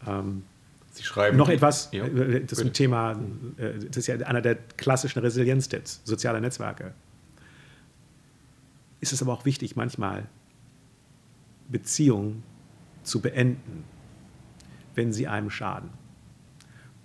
Ähm, 0.05 0.43
Sie 0.91 1.03
schreiben. 1.03 1.37
Noch 1.37 1.49
etwas, 1.49 1.89
ja, 1.91 2.05
äh, 2.05 2.43
das 2.43 2.59
ist 2.59 2.65
ein 2.65 2.73
Thema, 2.73 3.13
äh, 3.57 3.79
das 3.87 3.97
ist 3.97 4.07
ja 4.07 4.15
einer 4.17 4.41
der 4.41 4.55
klassischen 4.77 5.19
Resilienztipps, 5.19 6.01
soziale 6.03 6.39
Netzwerke. 6.41 6.93
Ist 8.99 9.11
es 9.11 9.21
aber 9.21 9.33
auch 9.33 9.45
wichtig, 9.45 9.75
manchmal 9.75 10.27
Beziehungen 11.69 12.43
zu 13.03 13.21
beenden, 13.21 13.85
wenn 14.95 15.11
sie 15.11 15.27
einem 15.27 15.49
schaden. 15.49 15.89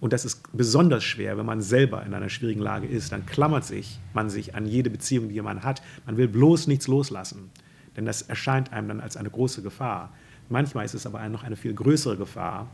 Und 0.00 0.12
das 0.12 0.24
ist 0.24 0.42
besonders 0.52 1.02
schwer, 1.02 1.36
wenn 1.38 1.46
man 1.46 1.60
selber 1.60 2.04
in 2.06 2.14
einer 2.14 2.28
schwierigen 2.28 2.60
Lage 2.60 2.86
ist. 2.86 3.10
Dann 3.10 3.26
klammert 3.26 3.64
sich 3.64 3.98
man 4.14 4.30
sich 4.30 4.54
an 4.54 4.66
jede 4.66 4.90
Beziehung, 4.90 5.28
die 5.28 5.40
man 5.40 5.62
hat. 5.62 5.82
Man 6.06 6.16
will 6.16 6.28
bloß 6.28 6.66
nichts 6.66 6.86
loslassen, 6.86 7.50
denn 7.96 8.04
das 8.04 8.22
erscheint 8.22 8.72
einem 8.72 8.88
dann 8.88 9.00
als 9.00 9.16
eine 9.16 9.30
große 9.30 9.62
Gefahr. 9.62 10.12
Manchmal 10.48 10.84
ist 10.84 10.94
es 10.94 11.06
aber 11.06 11.26
noch 11.28 11.44
eine 11.44 11.56
viel 11.56 11.74
größere 11.74 12.16
Gefahr, 12.16 12.68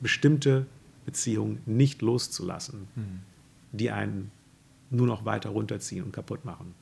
bestimmte 0.00 0.66
Beziehungen 1.04 1.60
nicht 1.64 2.02
loszulassen, 2.02 2.88
mhm. 2.94 3.20
die 3.72 3.90
einen 3.90 4.30
nur 4.90 5.06
noch 5.06 5.24
weiter 5.24 5.50
runterziehen 5.50 6.04
und 6.04 6.12
kaputt 6.12 6.44
machen. 6.44 6.74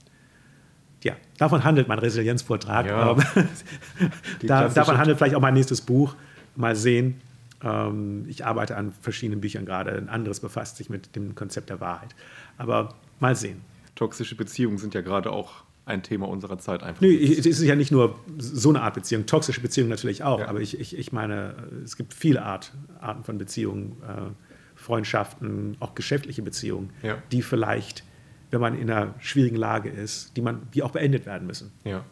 Ja, 1.03 1.15
davon 1.39 1.65
handelt 1.65 1.89
mein 1.89 1.99
Resilienzvortrag. 1.99 2.87
Ja. 2.87 3.15
da, 4.43 4.69
davon 4.69 4.99
handelt 4.99 5.19
vielleicht 5.19 5.35
auch 5.35 5.41
mein 5.41 5.55
nächstes 5.55 5.81
Buch. 5.81 6.15
Mal 6.57 6.77
sehen. 6.77 7.21
Ähm, 7.63 8.25
ich 8.29 8.45
arbeite 8.45 8.77
an 8.77 8.93
verschiedenen 8.93 9.41
Büchern 9.41 9.65
gerade. 9.65 9.93
Ein 9.93 10.09
anderes 10.09 10.41
befasst 10.41 10.77
sich 10.77 10.91
mit 10.91 11.17
dem 11.17 11.35
Konzept 11.35 11.71
der 11.71 11.81
Wahrheit. 11.81 12.15
Aber 12.59 12.95
mal 13.19 13.35
sehen. 13.35 13.61
Toxische 13.95 14.35
Beziehungen 14.35 14.79
sind 14.79 14.95
ja 14.95 15.01
gerade 15.01 15.31
auch 15.31 15.65
ein 15.85 16.03
Thema 16.03 16.29
unserer 16.29 16.59
Zeit 16.59 16.83
einfach. 16.83 17.03
Nee, 17.03 17.15
es 17.15 17.47
ist 17.47 17.63
ja 17.63 17.75
nicht 17.75 17.91
nur 17.91 18.19
so 18.39 18.69
eine 18.69 18.83
Art 18.83 18.95
Beziehung, 18.95 19.27
toxische 19.27 19.61
Beziehungen 19.61 19.91
natürlich 19.91 20.23
auch, 20.23 20.41
ja. 20.41 20.49
aber 20.49 20.61
ich, 20.61 20.79
ich, 20.79 20.97
ich 20.97 21.13
meine, 21.13 21.55
es 21.85 21.97
gibt 21.97 22.15
viele 22.15 22.43
Art, 22.43 22.73
Arten 23.01 23.25
von 23.25 23.39
Beziehungen, 23.39 23.97
äh, 24.03 24.31
Freundschaften, 24.77 25.77
auch 25.81 25.95
geschäftliche 25.95 26.43
Beziehungen, 26.43 26.91
ja. 27.03 27.23
die 27.33 27.43
vielleicht, 27.43 28.05
wenn 28.51 28.61
man 28.61 28.79
in 28.79 28.91
einer 28.91 29.15
schwierigen 29.19 29.57
Lage 29.57 29.91
ist, 29.91 30.37
die, 30.37 30.43
man, 30.43 30.69
die 30.73 30.83
auch 30.83 30.93
beendet 30.93 31.27
werden 31.27 31.47
müssen. 31.47 31.73
Ja. 31.85 32.05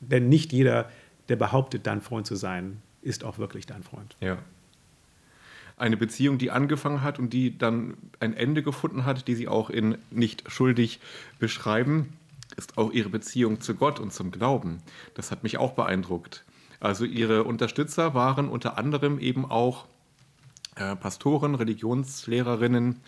Denn 0.00 0.28
nicht 0.28 0.52
jeder, 0.52 0.88
der 1.28 1.36
behauptet, 1.36 1.86
dein 1.86 2.00
Freund 2.00 2.26
zu 2.26 2.36
sein, 2.36 2.80
ist 3.02 3.24
auch 3.24 3.38
wirklich 3.38 3.66
dein 3.66 3.82
Freund. 3.82 4.16
Ja. 4.20 4.38
Eine 5.76 5.96
Beziehung, 5.96 6.38
die 6.38 6.50
angefangen 6.50 7.02
hat 7.02 7.18
und 7.18 7.32
die 7.32 7.58
dann 7.58 7.96
ein 8.20 8.34
Ende 8.34 8.62
gefunden 8.62 9.04
hat, 9.04 9.26
die 9.26 9.34
Sie 9.34 9.48
auch 9.48 9.70
in 9.70 9.98
Nicht 10.10 10.44
schuldig 10.50 11.00
beschreiben 11.38 12.12
ist 12.56 12.78
auch 12.78 12.92
ihre 12.92 13.08
Beziehung 13.08 13.60
zu 13.60 13.74
Gott 13.74 14.00
und 14.00 14.12
zum 14.12 14.30
Glauben. 14.30 14.82
Das 15.14 15.30
hat 15.30 15.42
mich 15.42 15.58
auch 15.58 15.72
beeindruckt. 15.72 16.44
Also 16.80 17.04
ihre 17.04 17.44
Unterstützer 17.44 18.14
waren 18.14 18.48
unter 18.48 18.78
anderem 18.78 19.18
eben 19.18 19.44
auch 19.44 19.86
äh, 20.76 20.96
Pastoren, 20.96 21.54
Religionslehrerinnen 21.54 23.00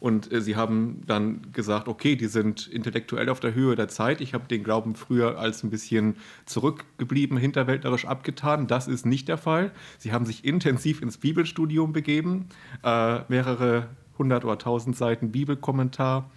und 0.00 0.32
äh, 0.32 0.40
sie 0.40 0.56
haben 0.56 1.02
dann 1.06 1.52
gesagt, 1.52 1.86
okay, 1.86 2.16
die 2.16 2.26
sind 2.26 2.66
intellektuell 2.66 3.28
auf 3.28 3.38
der 3.38 3.54
Höhe 3.54 3.76
der 3.76 3.88
Zeit. 3.88 4.22
Ich 4.22 4.32
habe 4.32 4.48
den 4.48 4.64
Glauben 4.64 4.94
früher 4.94 5.38
als 5.38 5.62
ein 5.62 5.70
bisschen 5.70 6.16
zurückgeblieben, 6.46 7.36
hinterwäldlerisch 7.36 8.06
abgetan. 8.06 8.66
Das 8.66 8.88
ist 8.88 9.04
nicht 9.04 9.28
der 9.28 9.36
Fall. 9.36 9.72
Sie 9.98 10.12
haben 10.12 10.24
sich 10.24 10.44
intensiv 10.44 11.02
ins 11.02 11.18
Bibelstudium 11.18 11.92
begeben, 11.92 12.48
äh, 12.82 13.20
mehrere 13.28 13.88
hundert 14.16 14.44
oder 14.44 14.58
tausend 14.58 14.96
Seiten 14.96 15.32
Bibelkommentar 15.32 16.30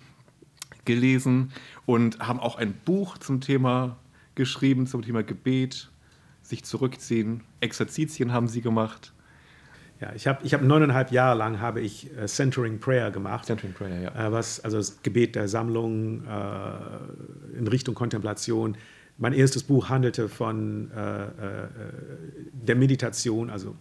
gelesen 0.85 1.53
und 1.85 2.19
haben 2.19 2.39
auch 2.41 2.57
ein 2.57 2.73
Buch 2.85 3.17
zum 3.17 3.39
Thema 3.39 3.97
geschrieben, 4.35 4.87
zum 4.87 5.01
Thema 5.03 5.23
Gebet, 5.23 5.89
sich 6.41 6.65
zurückziehen. 6.65 7.41
Exerzitien 7.61 8.33
haben 8.33 8.49
sie 8.49 8.61
gemacht. 8.61 9.13
Ja, 10.03 10.11
ich 10.13 10.27
habe 10.27 10.39
ich 10.43 10.53
hab 10.53 10.61
neuneinhalb 10.61 11.13
Jahre 11.13 11.37
lang 11.37 11.61
habe 11.61 11.79
ich 11.79 12.11
äh, 12.17 12.25
Centering 12.25 12.79
Prayer 12.79 13.09
gemacht. 13.09 13.45
Centering 13.45 13.71
Prayer, 13.71 14.01
ja. 14.01 14.27
Äh, 14.27 14.31
was, 14.33 14.59
also 14.59 14.75
das 14.75 15.01
Gebet 15.01 15.35
der 15.35 15.47
Sammlung 15.47 16.25
äh, 16.27 17.57
in 17.57 17.67
Richtung 17.67 17.95
Kontemplation. 17.95 18.75
Mein 19.17 19.31
erstes 19.31 19.63
Buch 19.63 19.87
handelte 19.87 20.27
von 20.27 20.91
äh, 20.91 21.23
äh, 21.23 21.29
der 22.51 22.75
Meditation, 22.75 23.49
also 23.49 23.75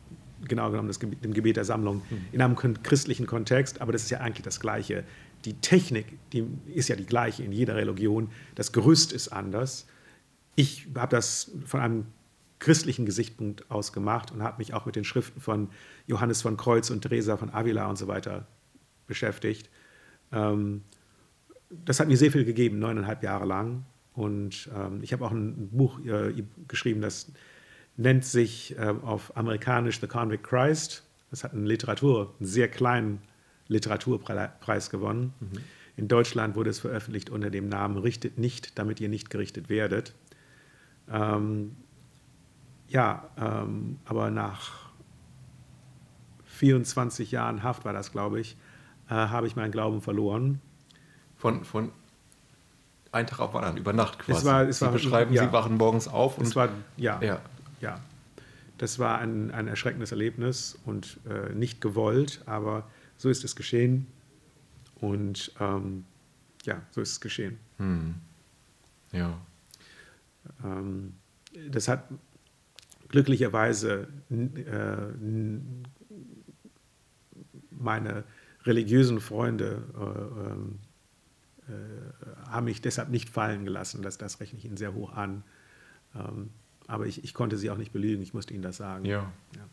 genau 0.47 0.71
genommen 0.71 0.87
das 0.87 1.01
Gebet, 1.01 1.25
dem 1.25 1.35
Gebet 1.35 1.57
der 1.57 1.65
Sammlung, 1.65 2.03
mhm. 2.09 2.27
in 2.31 2.41
einem 2.41 2.55
christlichen 2.85 3.27
Kontext, 3.27 3.81
aber 3.81 3.91
das 3.91 4.05
ist 4.05 4.11
ja 4.11 4.21
eigentlich 4.21 4.45
das 4.45 4.61
Gleiche 4.61 5.03
die 5.45 5.55
Technik, 5.55 6.07
die 6.33 6.47
ist 6.73 6.89
ja 6.89 6.95
die 6.95 7.05
gleiche 7.05 7.43
in 7.43 7.51
jeder 7.51 7.75
Religion. 7.75 8.31
Das 8.55 8.71
Gerüst 8.71 9.13
ist 9.13 9.27
anders. 9.27 9.89
Ich 10.55 10.87
habe 10.95 11.11
das 11.11 11.51
von 11.67 11.81
einem 11.81 12.07
christlichen 12.63 13.05
Gesichtspunkt 13.05 13.71
aus 13.71 13.93
gemacht 13.93 14.31
und 14.31 14.43
habe 14.43 14.59
mich 14.59 14.73
auch 14.73 14.87
mit 14.87 14.95
den 14.95 15.05
Schriften 15.05 15.41
von 15.41 15.69
Johannes 16.07 16.43
von 16.43 16.57
Kreuz 16.57 16.91
und 16.91 17.03
Teresa 17.03 17.37
von 17.37 17.51
Avila 17.51 17.91
und 17.91 17.97
so 17.97 18.07
weiter 18.07 18.47
beschäftigt. 19.09 19.69
Ähm, 20.33 20.83
das 21.85 21.99
hat 21.99 22.07
mir 22.07 22.17
sehr 22.17 22.31
viel 22.31 22.45
gegeben, 22.45 22.79
neuneinhalb 22.79 23.23
Jahre 23.25 23.47
lang. 23.47 23.85
Und 24.15 24.71
ähm, 24.77 25.03
ich 25.03 25.13
habe 25.13 25.25
auch 25.25 25.33
ein 25.33 25.71
Buch 25.71 25.99
äh, 26.05 26.33
geschrieben, 26.69 27.01
das 27.01 27.33
nennt 27.97 28.25
sich 28.25 28.79
äh, 28.79 28.95
auf 29.03 29.37
amerikanisch 29.37 30.01
The 30.01 30.07
Convict 30.07 30.45
Christ. 30.45 31.03
Das 31.31 31.43
hat 31.43 31.55
eine 31.55 31.67
Literatur, 31.67 32.33
einen 32.39 32.47
sehr 32.47 32.69
kleinen 32.69 33.23
Literaturpreis 33.67 34.89
gewonnen. 34.89 35.33
Mhm. 35.41 35.59
In 35.97 36.09
Deutschland 36.09 36.55
wurde 36.55 36.71
es 36.71 36.79
veröffentlicht 36.79 37.29
unter 37.29 37.51
dem 37.51 37.69
Namen 37.69 37.99
Richtet 37.99 38.39
nicht, 38.39 38.79
damit 38.79 39.01
ihr 39.01 39.09
nicht 39.09 39.31
gerichtet 39.31 39.69
werdet. 39.69 40.15
Ähm, 41.11 41.77
ja, 42.93 43.29
ähm, 43.39 43.99
aber 44.05 44.31
nach 44.31 44.91
24 46.45 47.31
Jahren 47.31 47.63
Haft 47.63 47.85
war 47.85 47.93
das, 47.93 48.13
glaube 48.13 48.41
ich, 48.41 48.57
äh, 49.09 49.15
habe 49.15 49.47
ich 49.47 49.57
meinen 49.57 49.73
Glauben 49.73 50.01
verloren. 50.03 50.61
Von, 51.37 51.65
von 51.65 51.91
einen 53.11 53.27
Tag 53.27 53.41
auf 53.41 53.55
anderen, 53.57 53.77
über 53.77 53.93
Nacht 53.93 54.19
quasi. 54.21 54.39
Es 54.39 54.45
war- 54.45 54.63
es 54.69 54.79
Sie 54.79 54.85
war- 54.85 54.93
beschreiben, 54.93 55.33
ja. 55.33 55.45
Sie 55.47 55.53
wachen 55.53 55.77
morgens 55.77 56.09
auf 56.09 56.39
und 56.39 56.47
Es 56.47 56.57
war, 56.57 56.69
ja, 56.97 57.21
ja. 57.23 57.41
ja. 57.81 58.01
Das 58.79 58.99
war 58.99 59.19
ein, 59.19 59.51
ein 59.51 59.69
erschreckendes 59.69 60.13
Erlebnis 60.13 60.79
und 60.87 61.19
äh, 61.29 61.53
nicht 61.55 61.81
gewollt, 61.81 62.43
aber 62.47 62.89
so 63.17 63.29
ist 63.29 63.45
es 63.45 63.55
geschehen. 63.57 64.07
Und 65.01 65.53
ähm, 65.61 66.05
ja, 66.65 66.81
so 66.91 67.01
ist 67.01 67.11
es 67.13 67.21
geschehen. 67.21 67.59
ja. 69.13 69.39
Ähm, 70.65 71.15
das 71.71 71.87
hat 71.89 72.05
glücklicherweise 73.13 74.09
äh, 74.31 74.97
meine 77.71 78.25
religiösen 78.65 79.21
Freunde 79.21 79.85
äh, 79.95 80.51
ähm, 80.51 80.79
äh, 81.69 82.49
haben 82.49 82.65
mich 82.65 82.81
deshalb 82.81 83.11
nicht 83.11 83.29
fallen 83.29 83.65
gelassen. 83.65 84.03
Das, 84.03 84.19
das 84.19 84.41
rechne 84.41 84.59
ich 84.59 84.65
ihnen 84.65 84.77
sehr 84.77 84.95
hoch 84.95 85.13
an. 85.13 85.45
Ähm, 86.15 86.51
aber 86.89 87.07
ich, 87.07 87.23
ich 87.23 87.35
konnte 87.35 87.57
sie 87.57 87.71
auch 87.71 87.77
nicht 87.77 87.93
belügen, 87.93 88.23
ich 88.23 88.35
musste 88.35 88.55
ihnen 88.55 88.63
das 88.63 88.79
sagen. 88.79 89.05
Ja. 89.05 89.33
Ja. 89.57 89.69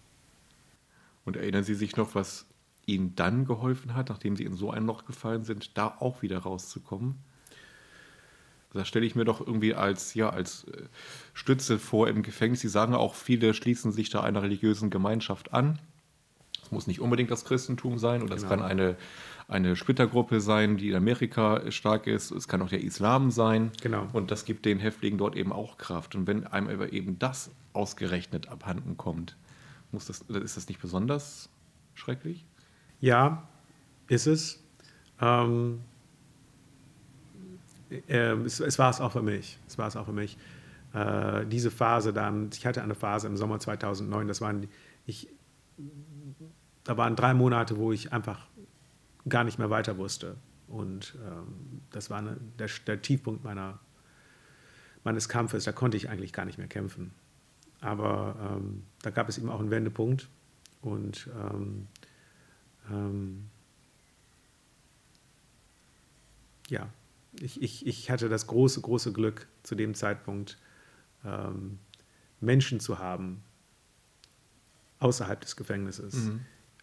Und 1.26 1.38
erinnern 1.38 1.64
Sie 1.64 1.76
sich 1.76 1.96
noch, 1.96 2.16
was 2.16 2.46
Ihnen 2.86 3.16
dann 3.16 3.46
geholfen 3.46 3.94
hat, 3.94 4.10
nachdem 4.10 4.36
Sie 4.36 4.46
in 4.46 4.54
so 4.54 4.72
ein 4.72 4.86
Loch 4.86 5.06
gefallen 5.06 5.44
sind, 5.44 5.78
da 5.78 5.88
auch 6.00 6.22
wieder 6.22 6.40
rauszukommen? 6.40 7.16
Das 8.74 8.88
stelle 8.88 9.06
ich 9.06 9.16
mir 9.16 9.26
doch 9.26 9.40
irgendwie 9.46 9.74
als, 9.74 10.14
ja, 10.14 10.30
als 10.30 10.66
äh, 10.66 10.84
Stütze 11.34 11.80
vor 11.80 12.08
im 12.08 12.22
Gefängnis. 12.22 12.62
Sie 12.62 12.68
sagen 12.68 12.94
auch, 12.94 13.16
viele 13.16 13.54
schließen 13.54 13.92
sich 13.92 14.10
da 14.10 14.22
einer 14.22 14.44
religiösen 14.44 14.90
Gemeinschaft 14.90 15.54
an. 15.54 15.80
Es 16.64 16.72
muss 16.72 16.86
nicht 16.86 17.00
unbedingt 17.00 17.32
das 17.32 17.46
Christentum 17.46 17.98
sein 17.98 18.22
oder 18.22 18.36
es 18.36 18.44
Genau. 18.44 18.56
kann 18.58 18.62
eine, 18.64 18.96
eine 19.48 19.76
Splittergruppe 19.76 20.40
sein, 20.40 20.78
die 20.78 20.90
in 20.90 20.96
Amerika 20.96 21.72
stark 21.72 22.06
ist. 22.06 22.30
Es 22.30 22.48
kann 22.48 22.62
auch 22.62 22.70
der 22.70 22.84
Islam 22.84 23.32
sein. 23.32 23.72
Genau. 23.82 24.08
Und 24.14 24.30
das 24.30 24.46
gibt 24.46 24.66
den 24.66 24.78
Häftlingen 24.78 25.18
dort 25.18 25.36
eben 25.36 25.52
auch 25.52 25.80
Kraft. 25.80 26.14
Und 26.14 26.28
wenn 26.28 26.46
einem 26.46 26.70
aber 26.70 26.94
eben 26.94 27.18
das 27.18 27.50
ausgerechnet 27.74 28.50
abhanden 28.50 28.98
kommt, 28.98 29.36
muss 29.92 30.06
das, 30.06 30.22
ist 30.22 30.58
das 30.58 30.68
nicht 30.68 30.80
besonders 30.80 31.50
schrecklich? 31.96 32.46
Ja, 33.00 33.48
ist 34.08 34.28
es. 34.28 34.64
Ähm, 35.20 35.80
ähm, 38.08 38.46
es, 38.46 38.60
es 38.60 38.80
war 38.80 38.90
es 38.90 39.02
auch 39.02 39.12
für 39.12 39.22
mich. 39.22 39.58
Es 39.68 39.78
war 39.78 39.88
es 39.88 39.96
auch 39.96 40.06
für 40.06 40.14
mich. 40.14 40.38
Äh, 40.94 41.46
diese 41.46 41.72
Phase 41.72 42.14
dann, 42.14 42.50
ich 42.54 42.66
hatte 42.66 42.82
eine 42.82 42.96
Phase 42.96 43.28
im 43.28 43.38
Sommer 43.38 43.60
2009, 43.60 44.28
das 44.28 44.42
waren, 44.42 44.68
ich, 45.06 45.28
da 46.84 46.98
waren 46.98 47.16
drei 47.16 47.34
Monate, 47.34 47.78
wo 47.78 47.92
ich 47.92 48.12
einfach 48.12 48.48
gar 49.28 49.44
nicht 49.44 49.60
mehr 49.60 49.70
weiter 49.70 49.98
wusste. 49.98 50.36
Und 50.68 51.16
ähm, 51.26 51.82
das 51.92 52.10
war 52.10 52.20
eine, 52.20 52.38
der, 52.58 52.70
der 52.88 53.02
Tiefpunkt 53.02 53.44
meiner, 53.44 53.80
meines 55.04 55.30
Kampfes. 55.30 55.64
Da 55.64 55.72
konnte 55.72 55.98
ich 55.98 56.10
eigentlich 56.10 56.34
gar 56.34 56.46
nicht 56.46 56.58
mehr 56.58 56.68
kämpfen. 56.68 57.12
Aber 57.82 58.36
ähm, 58.58 58.84
da 59.02 59.10
gab 59.10 59.30
es 59.30 59.38
eben 59.38 59.50
auch 59.50 59.60
einen 59.60 59.72
Wendepunkt. 59.72 60.30
Und 60.82 61.30
ähm, 61.36 61.88
ähm, 62.90 63.50
ja, 66.70 66.88
ich, 67.34 67.62
ich, 67.62 67.86
ich 67.86 68.12
hatte 68.12 68.30
das 68.30 68.48
große, 68.48 68.82
große 68.82 69.14
Glück 69.14 69.48
zu 69.64 69.76
dem 69.76 69.94
Zeitpunkt, 69.94 70.58
ähm, 71.26 71.80
Menschen 72.40 72.80
zu 72.80 73.00
haben 73.00 73.44
außerhalb 75.00 75.40
des 75.42 75.56
Gefängnisses, 75.56 76.32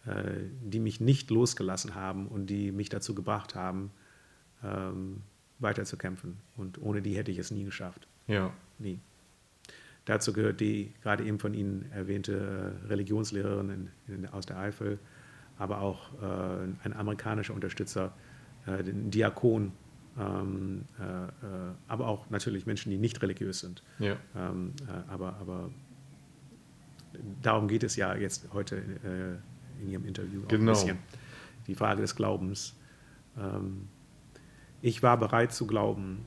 äh, 0.05 0.23
die 0.61 0.79
mich 0.79 0.99
nicht 0.99 1.29
losgelassen 1.29 1.95
haben 1.95 2.27
und 2.27 2.47
die 2.47 2.71
mich 2.71 2.89
dazu 2.89 3.13
gebracht 3.13 3.55
haben, 3.55 3.91
ähm, 4.63 5.21
weiterzukämpfen. 5.59 6.37
Und 6.55 6.81
ohne 6.81 7.01
die 7.01 7.15
hätte 7.15 7.31
ich 7.31 7.37
es 7.37 7.51
nie 7.51 7.63
geschafft. 7.63 8.07
Ja. 8.27 8.53
Nie. 8.79 8.99
Dazu 10.05 10.31
gehört 10.33 10.61
die 10.61 10.93
gerade 11.01 11.25
eben 11.25 11.39
von 11.39 11.53
Ihnen 11.53 11.91
erwähnte 11.91 12.79
äh, 12.83 12.87
Religionslehrerin 12.87 13.69
in, 14.07 14.13
in, 14.13 14.27
aus 14.27 14.45
der 14.45 14.57
Eifel, 14.57 14.99
aber 15.57 15.81
auch 15.81 16.13
äh, 16.21 16.63
ein 16.83 16.93
amerikanischer 16.93 17.53
Unterstützer, 17.53 18.13
äh, 18.65 18.83
den 18.83 19.11
Diakon, 19.11 19.73
ähm, 20.19 20.85
äh, 20.99 21.03
äh, 21.03 21.29
aber 21.87 22.07
auch 22.07 22.29
natürlich 22.29 22.65
Menschen, 22.65 22.89
die 22.89 22.97
nicht 22.97 23.21
religiös 23.21 23.59
sind. 23.59 23.83
Ja. 23.99 24.15
Ähm, 24.35 24.73
äh, 24.87 25.11
aber, 25.11 25.35
aber 25.37 25.69
darum 27.41 27.67
geht 27.67 27.83
es 27.83 27.95
ja 27.95 28.15
jetzt 28.15 28.51
heute 28.53 28.77
äh, 28.77 29.81
in 29.83 29.89
Ihrem 29.89 30.05
Interview 30.05 30.43
auch 30.43 30.47
Genau. 30.47 30.71
ein 30.71 30.73
bisschen. 30.73 30.97
Die 31.67 31.75
Frage 31.75 32.01
des 32.01 32.15
Glaubens. 32.15 32.75
Ähm, 33.37 33.87
ich 34.81 35.03
war 35.03 35.17
bereit 35.17 35.51
zu 35.53 35.67
glauben, 35.67 36.23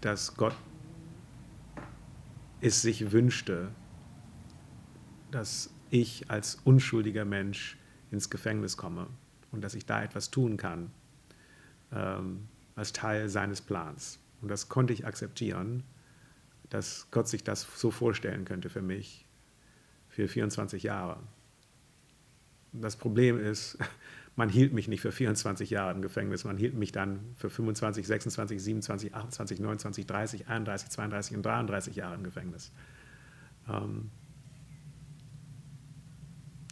dass 0.00 0.36
Gott 0.36 0.54
es 2.60 2.82
sich 2.82 3.12
wünschte, 3.12 3.68
dass 5.30 5.72
ich 5.90 6.30
als 6.30 6.56
unschuldiger 6.64 7.24
Mensch 7.24 7.78
ins 8.10 8.30
Gefängnis 8.30 8.76
komme 8.76 9.06
und 9.52 9.62
dass 9.62 9.74
ich 9.74 9.86
da 9.86 10.02
etwas 10.02 10.30
tun 10.30 10.56
kann 10.56 10.90
ähm, 11.92 12.48
als 12.78 12.92
Teil 12.92 13.28
seines 13.28 13.60
Plans. 13.60 14.20
Und 14.40 14.48
das 14.48 14.68
konnte 14.68 14.92
ich 14.92 15.04
akzeptieren, 15.04 15.82
dass 16.70 17.08
Gott 17.10 17.28
sich 17.28 17.42
das 17.42 17.66
so 17.76 17.90
vorstellen 17.90 18.44
könnte 18.44 18.70
für 18.70 18.82
mich 18.82 19.26
für 20.08 20.28
24 20.28 20.84
Jahre. 20.84 21.18
Das 22.72 22.96
Problem 22.96 23.38
ist, 23.38 23.78
man 24.36 24.48
hielt 24.48 24.72
mich 24.72 24.86
nicht 24.86 25.00
für 25.00 25.10
24 25.10 25.70
Jahre 25.70 25.92
im 25.92 26.02
Gefängnis, 26.02 26.44
man 26.44 26.56
hielt 26.56 26.74
mich 26.74 26.92
dann 26.92 27.20
für 27.34 27.50
25, 27.50 28.06
26, 28.06 28.62
27, 28.62 29.14
28, 29.14 29.58
29, 29.58 30.06
30, 30.06 30.48
31, 30.48 30.90
32 30.90 31.36
und 31.36 31.42
33 31.44 31.96
Jahre 31.96 32.14
im 32.14 32.22
Gefängnis. 32.22 32.70
Ähm, 33.68 34.10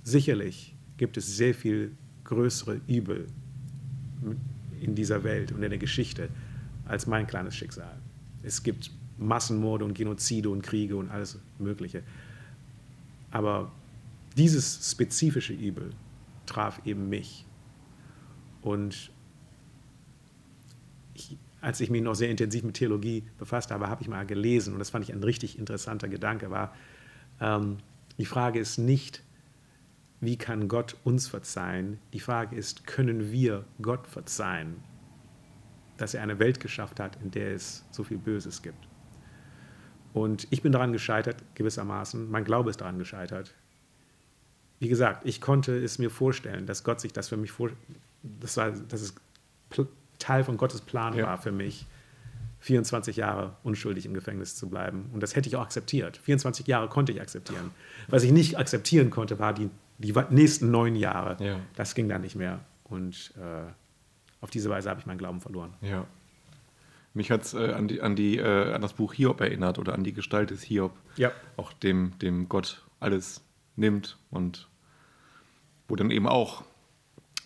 sicherlich 0.05 0.77
gibt 0.99 1.17
es 1.17 1.37
sehr 1.37 1.55
viel 1.55 1.97
größere 2.23 2.81
Übel 2.87 3.27
in 4.81 4.95
dieser 4.95 5.25
Welt 5.25 5.53
und 5.53 5.63
in 5.63 5.71
der 5.71 5.79
Geschichte 5.79 6.29
als 6.87 7.07
mein 7.07 7.27
kleines 7.27 7.55
Schicksal. 7.55 7.97
Es 8.43 8.63
gibt 8.63 8.91
Massenmorde 9.19 9.85
und 9.85 9.95
Genozide 9.95 10.51
und 10.51 10.63
Kriege 10.63 10.97
und 10.97 11.11
alles 11.11 11.39
Mögliche. 11.59 12.03
Aber 13.31 13.73
dieses 14.37 14.91
spezifische 14.91 15.53
Übel 15.53 15.91
traf 16.47 16.81
eben 16.85 17.09
mich. 17.09 17.45
Und 18.63 19.11
ich, 21.15 21.37
als 21.61 21.81
ich 21.81 21.91
mich 21.91 22.03
noch 22.03 22.15
sehr 22.15 22.31
intensiv 22.31 22.63
mit 22.63 22.75
Theologie 22.75 23.25
befasst 23.39 23.71
habe, 23.71 23.89
habe 23.89 24.03
ich 24.03 24.09
mal 24.09 24.27
gelesen, 24.27 24.73
und 24.73 24.79
das 24.79 24.91
fand 24.91 25.05
ich 25.05 25.13
ein 25.13 25.23
richtig 25.23 25.59
interessanter 25.59 26.09
Gedanke, 26.09 26.51
war, 26.51 26.75
ähm, 27.41 27.79
die 28.19 28.27
Frage 28.27 28.59
ist 28.59 28.79
nicht, 28.79 29.23
wie 30.21 30.37
kann 30.37 30.69
Gott 30.69 30.97
uns 31.05 31.29
verzeihen? 31.29 31.99
Die 32.13 32.21
Frage 32.21 32.57
ist, 32.57 32.87
können 32.87 33.31
wir 33.31 33.65
Gott 33.83 34.07
verzeihen, 34.07 34.77
dass 35.99 36.15
er 36.15 36.23
eine 36.23 36.39
Welt 36.39 36.61
geschafft 36.61 37.01
hat, 37.01 37.17
in 37.23 37.31
der 37.31 37.55
es 37.55 37.85
so 37.91 38.03
viel 38.05 38.19
Böses 38.19 38.63
gibt? 38.63 38.89
Und 40.13 40.47
ich 40.51 40.63
bin 40.63 40.73
daran 40.73 40.93
gescheitert, 40.93 41.37
gewissermaßen. 41.55 42.31
Mein 42.31 42.45
Glaube 42.45 42.71
ist 42.71 42.81
daran 42.81 42.99
gescheitert. 42.99 43.55
Wie 44.79 44.89
gesagt, 44.89 45.27
ich 45.27 45.41
konnte 45.41 45.77
es 45.83 45.99
mir 45.99 46.11
vorstellen, 46.11 46.67
dass 46.67 46.85
Gott 46.85 47.01
sich 47.01 47.13
das 47.13 47.29
für 47.29 47.37
mich 47.37 47.51
vor, 47.51 47.71
das 48.23 48.57
war, 48.57 48.71
dass 48.71 49.03
es 49.03 49.15
Teil 50.19 50.45
von 50.45 50.57
Gottes 50.57 50.81
Plan 50.81 51.15
Ja. 51.15 51.27
war 51.27 51.39
für 51.39 51.53
mich, 51.53 51.87
24 52.61 53.17
Jahre 53.17 53.57
unschuldig 53.63 54.07
im 54.07 54.15
Gefängnis 54.15 54.57
zu 54.57 54.69
bleiben. 54.69 55.11
Und 55.13 55.23
das 55.23 55.37
hätte 55.37 55.49
ich 55.49 55.57
auch 55.57 55.63
akzeptiert. 55.63 56.17
24 56.17 56.67
Jahre 56.67 56.89
konnte 56.89 57.13
ich 57.13 57.21
akzeptieren. 57.21 57.71
Was 58.09 58.23
ich 58.23 58.33
nicht 58.33 58.59
akzeptieren 58.59 59.11
konnte, 59.11 59.39
war 59.39 59.53
die, 59.53 59.69
die 59.99 60.15
nächsten 60.31 60.71
neun 60.71 60.97
Jahre. 60.97 61.37
Ja. 61.45 61.61
Das 61.75 61.95
ging 61.95 62.09
dann 62.09 62.23
nicht 62.23 62.37
mehr. 62.37 62.61
Und 62.85 63.33
äh, 63.37 63.71
auf 64.41 64.51
diese 64.51 64.71
Weise 64.71 64.91
habe 64.91 65.01
ich 65.01 65.07
meinen 65.07 65.19
Glauben 65.19 65.41
verloren. 65.41 65.75
Ja. 65.81 66.07
Mich 67.15 67.31
hat 67.31 67.43
es 67.43 67.55
äh, 67.55 67.73
an, 67.73 67.89
die, 67.89 68.03
an, 68.03 68.15
die, 68.15 68.37
äh, 68.37 68.73
an 68.75 68.83
das 68.83 68.93
Buch 68.93 69.15
Hiob 69.15 69.41
erinnert 69.41 69.79
oder 69.79 69.95
an 69.95 70.05
die 70.05 70.13
Gestalt 70.13 70.51
des 70.51 70.63
Hiob. 70.63 70.93
Ja. 71.17 71.33
Auch 71.57 71.73
dem, 71.73 72.19
dem 72.21 72.49
Gott 72.49 72.85
alles 73.01 73.43
nimmt 73.75 74.19
und 74.31 74.69
wo 75.89 75.97
dann 75.97 76.11
eben 76.11 76.27
auch 76.29 76.65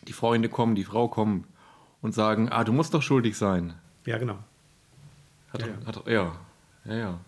die 0.02 0.12
Freunde 0.12 0.48
kommen, 0.48 0.74
die 0.74 0.84
Frau 0.84 1.08
kommen 1.08 1.46
und 2.02 2.14
sagen, 2.14 2.48
ah, 2.48 2.64
du 2.64 2.72
musst 2.72 2.94
doch 2.94 3.02
schuldig 3.02 3.36
sein. 3.36 3.74
Ja, 4.06 4.18
genau. 4.18 4.38
Hat, 5.52 5.60
ja, 5.60 5.68
ja. 5.68 5.86
Hat, 5.86 6.06
ja, 6.06 6.32
ja, 6.84 6.94
ja. 6.94 7.20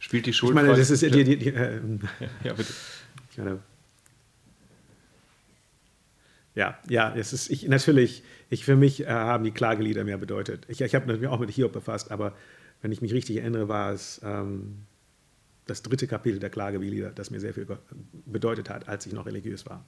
Spielt 0.00 0.26
die 0.26 0.32
Schuld 0.32 0.50
Ich 0.50 0.54
meine, 0.54 0.68
das 0.74 0.90
ist 0.90 1.02
die, 1.02 1.10
die, 1.10 1.36
die, 1.36 1.48
äh, 1.50 1.80
ja, 2.44 2.54
bitte. 2.54 2.72
Ich 3.30 3.38
meine, 3.38 3.60
ja, 6.54 6.78
ja, 6.88 7.14
es 7.14 7.32
ist 7.32 7.50
ich, 7.50 7.68
natürlich, 7.68 8.24
ich, 8.48 8.64
für 8.64 8.76
mich 8.76 9.02
äh, 9.02 9.06
haben 9.06 9.44
die 9.44 9.52
Klagelieder 9.52 10.02
mehr 10.02 10.18
bedeutet. 10.18 10.66
Ich, 10.68 10.80
ich 10.80 10.94
habe 10.94 11.16
mich 11.16 11.28
auch 11.28 11.38
mit 11.38 11.50
Hiob 11.50 11.72
befasst, 11.72 12.10
aber 12.10 12.34
wenn 12.82 12.90
ich 12.90 13.02
mich 13.02 13.12
richtig 13.12 13.36
erinnere, 13.36 13.68
war 13.68 13.92
es 13.92 14.20
ähm, 14.24 14.86
das 15.66 15.82
dritte 15.82 16.06
Kapitel 16.06 16.40
der 16.40 16.50
Klagelieder, 16.50 17.10
das 17.10 17.30
mir 17.30 17.38
sehr 17.38 17.54
viel 17.54 17.66
bedeutet 18.26 18.70
hat, 18.70 18.88
als 18.88 19.06
ich 19.06 19.12
noch 19.12 19.26
religiös 19.26 19.66
war. 19.66 19.84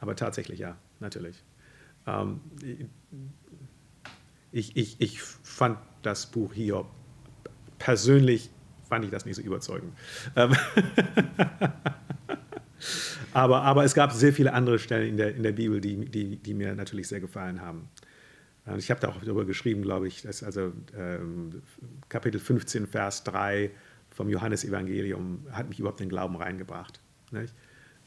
Aber 0.00 0.16
tatsächlich 0.16 0.58
ja, 0.58 0.76
natürlich. 1.00 1.44
Ähm, 2.06 2.40
ich, 4.50 4.76
ich, 4.76 5.00
ich 5.00 5.22
fand 5.22 5.78
das 6.02 6.26
Buch 6.26 6.54
Hiob 6.54 6.90
persönlich 7.78 8.50
fand 8.94 9.04
ich 9.04 9.10
das 9.10 9.26
nicht 9.26 9.34
so 9.34 9.42
überzeugend. 9.42 9.92
Ähm, 10.36 10.52
aber, 13.32 13.62
aber 13.62 13.82
es 13.82 13.92
gab 13.92 14.12
sehr 14.12 14.32
viele 14.32 14.52
andere 14.52 14.78
Stellen 14.78 15.08
in 15.08 15.16
der, 15.16 15.34
in 15.34 15.42
der 15.42 15.50
Bibel, 15.50 15.80
die, 15.80 16.04
die, 16.04 16.36
die 16.36 16.54
mir 16.54 16.76
natürlich 16.76 17.08
sehr 17.08 17.18
gefallen 17.18 17.60
haben. 17.60 17.88
Ich 18.78 18.90
habe 18.90 19.00
da 19.00 19.08
auch 19.08 19.20
darüber 19.20 19.44
geschrieben, 19.44 19.82
glaube 19.82 20.06
ich, 20.06 20.22
dass 20.22 20.44
also 20.44 20.72
ähm, 20.96 21.60
Kapitel 22.08 22.38
15, 22.38 22.86
Vers 22.86 23.24
3 23.24 23.72
vom 24.10 24.30
Johannesevangelium 24.30 25.44
hat 25.50 25.68
mich 25.68 25.80
überhaupt 25.80 26.00
in 26.00 26.06
den 26.06 26.10
Glauben 26.10 26.36
reingebracht. 26.36 27.00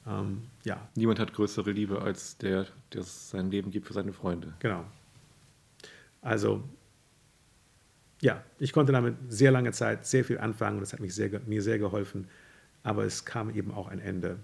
Ähm, 0.07 0.43
ja. 0.63 0.87
Niemand 0.95 1.19
hat 1.19 1.33
größere 1.33 1.71
Liebe 1.71 2.01
als 2.01 2.37
der, 2.37 2.65
der 2.93 3.03
sein 3.03 3.51
Leben 3.51 3.71
gibt 3.71 3.87
für 3.87 3.93
seine 3.93 4.13
Freunde. 4.13 4.53
Genau. 4.59 4.85
Also, 6.21 6.63
ja, 8.21 8.43
ich 8.59 8.73
konnte 8.73 8.91
damit 8.91 9.15
sehr 9.29 9.51
lange 9.51 9.71
Zeit 9.71 10.05
sehr 10.05 10.25
viel 10.25 10.39
anfangen 10.39 10.77
und 10.77 10.81
das 10.81 10.93
hat 10.93 10.99
mich 10.99 11.13
sehr, 11.13 11.39
mir 11.45 11.61
sehr 11.61 11.77
geholfen. 11.77 12.27
Aber 12.83 13.03
es 13.03 13.25
kam 13.25 13.53
eben 13.53 13.71
auch 13.73 13.87
ein 13.87 13.99
Ende. 13.99 14.37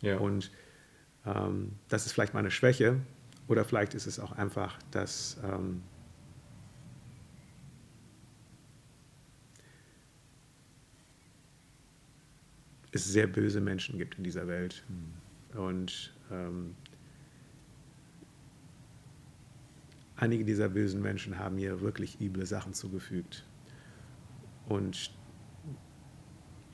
Ja. 0.00 0.18
Und 0.18 0.50
ähm, 1.26 1.72
das 1.88 2.06
ist 2.06 2.12
vielleicht 2.12 2.34
meine 2.34 2.50
Schwäche, 2.50 3.00
oder 3.48 3.64
vielleicht 3.64 3.94
ist 3.94 4.06
es 4.06 4.20
auch 4.20 4.32
einfach, 4.32 4.78
dass 4.90 5.38
ähm, 5.42 5.82
es 12.92 13.04
sehr 13.04 13.26
böse 13.26 13.60
Menschen 13.60 13.98
gibt 13.98 14.16
in 14.18 14.24
dieser 14.24 14.46
Welt. 14.46 14.84
Mhm. 14.88 15.58
Und 15.58 16.12
ähm, 16.30 16.74
einige 20.18 20.44
dieser 20.44 20.68
bösen 20.68 21.00
Menschen 21.00 21.38
haben 21.38 21.56
mir 21.56 21.80
wirklich 21.80 22.20
üble 22.20 22.44
Sachen 22.44 22.74
zugefügt. 22.74 23.44
Und 24.68 25.10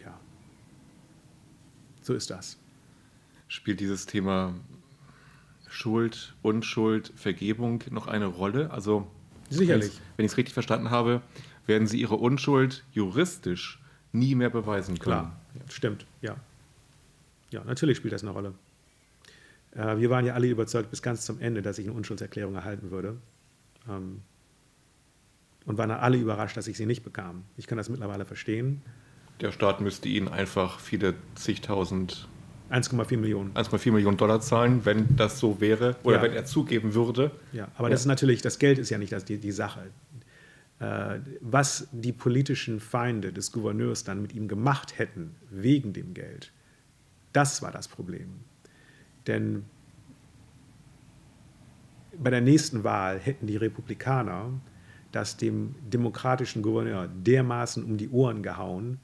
ja, 0.02 0.18
so 2.02 2.14
ist 2.14 2.30
das. 2.30 2.58
Spielt 3.46 3.80
dieses 3.80 4.06
Thema 4.06 4.54
Schuld, 5.68 6.34
Unschuld, 6.42 7.12
Vergebung 7.14 7.84
noch 7.90 8.06
eine 8.06 8.26
Rolle? 8.26 8.70
Also 8.70 9.06
sicherlich. 9.50 10.00
Wenn 10.16 10.24
ich 10.24 10.32
es 10.32 10.38
richtig 10.38 10.54
verstanden 10.54 10.90
habe, 10.90 11.22
werden 11.66 11.86
Sie 11.86 12.00
Ihre 12.00 12.16
Unschuld 12.16 12.84
juristisch 12.92 13.80
nie 14.12 14.34
mehr 14.34 14.50
beweisen 14.50 14.98
können. 14.98 15.32
Klar, 15.32 15.40
stimmt, 15.68 16.06
ja. 16.20 16.36
Ja, 17.50 17.62
natürlich 17.64 17.98
spielt 17.98 18.12
das 18.12 18.22
eine 18.22 18.32
Rolle. 18.32 18.54
Äh, 19.72 19.98
wir 19.98 20.10
waren 20.10 20.24
ja 20.24 20.34
alle 20.34 20.48
überzeugt 20.48 20.90
bis 20.90 21.02
ganz 21.02 21.24
zum 21.24 21.40
Ende, 21.40 21.62
dass 21.62 21.78
ich 21.78 21.86
eine 21.86 21.94
Unschuldserklärung 21.94 22.54
erhalten 22.54 22.90
würde. 22.90 23.16
Ähm, 23.88 24.22
und 25.66 25.78
waren 25.78 25.90
alle 25.90 26.18
überrascht, 26.18 26.56
dass 26.56 26.66
ich 26.66 26.76
sie 26.76 26.86
nicht 26.86 27.04
bekam. 27.04 27.44
Ich 27.56 27.66
kann 27.66 27.78
das 27.78 27.88
mittlerweile 27.88 28.24
verstehen. 28.24 28.82
Der 29.40 29.50
Staat 29.50 29.80
müsste 29.80 30.08
Ihnen 30.08 30.28
einfach 30.28 30.78
viele 30.78 31.14
zigtausend 31.34 32.28
1,4 32.70 33.16
Millionen. 33.16 33.52
1,4 33.54 33.92
Millionen 33.92 34.16
Dollar 34.16 34.40
zahlen, 34.40 34.84
wenn 34.84 35.16
das 35.16 35.38
so 35.38 35.60
wäre 35.60 35.96
oder 36.02 36.16
ja. 36.16 36.22
wenn 36.22 36.32
er 36.32 36.44
zugeben 36.44 36.94
würde. 36.94 37.30
Ja, 37.52 37.68
aber 37.76 37.88
ja. 37.88 37.92
das 37.92 38.00
ist 38.00 38.06
natürlich, 38.06 38.42
das 38.42 38.58
Geld 38.58 38.78
ist 38.78 38.90
ja 38.90 38.98
nicht 38.98 39.12
das, 39.12 39.24
die, 39.24 39.38
die 39.38 39.52
Sache. 39.52 39.90
Äh, 40.80 41.20
was 41.40 41.88
die 41.92 42.12
politischen 42.12 42.80
Feinde 42.80 43.32
des 43.32 43.52
Gouverneurs 43.52 44.04
dann 44.04 44.22
mit 44.22 44.34
ihm 44.34 44.48
gemacht 44.48 44.98
hätten, 44.98 45.36
wegen 45.50 45.92
dem 45.92 46.14
Geld, 46.14 46.52
das 47.32 47.62
war 47.62 47.70
das 47.70 47.88
Problem. 47.88 48.28
Denn 49.26 49.64
bei 52.22 52.30
der 52.30 52.40
nächsten 52.40 52.84
Wahl 52.84 53.18
hätten 53.18 53.46
die 53.46 53.56
Republikaner 53.56 54.52
das 55.14 55.36
dem 55.36 55.74
demokratischen 55.92 56.62
Gouverneur 56.62 57.08
dermaßen 57.08 57.84
um 57.84 57.96
die 57.96 58.08
Ohren 58.08 58.42
gehauen, 58.42 58.98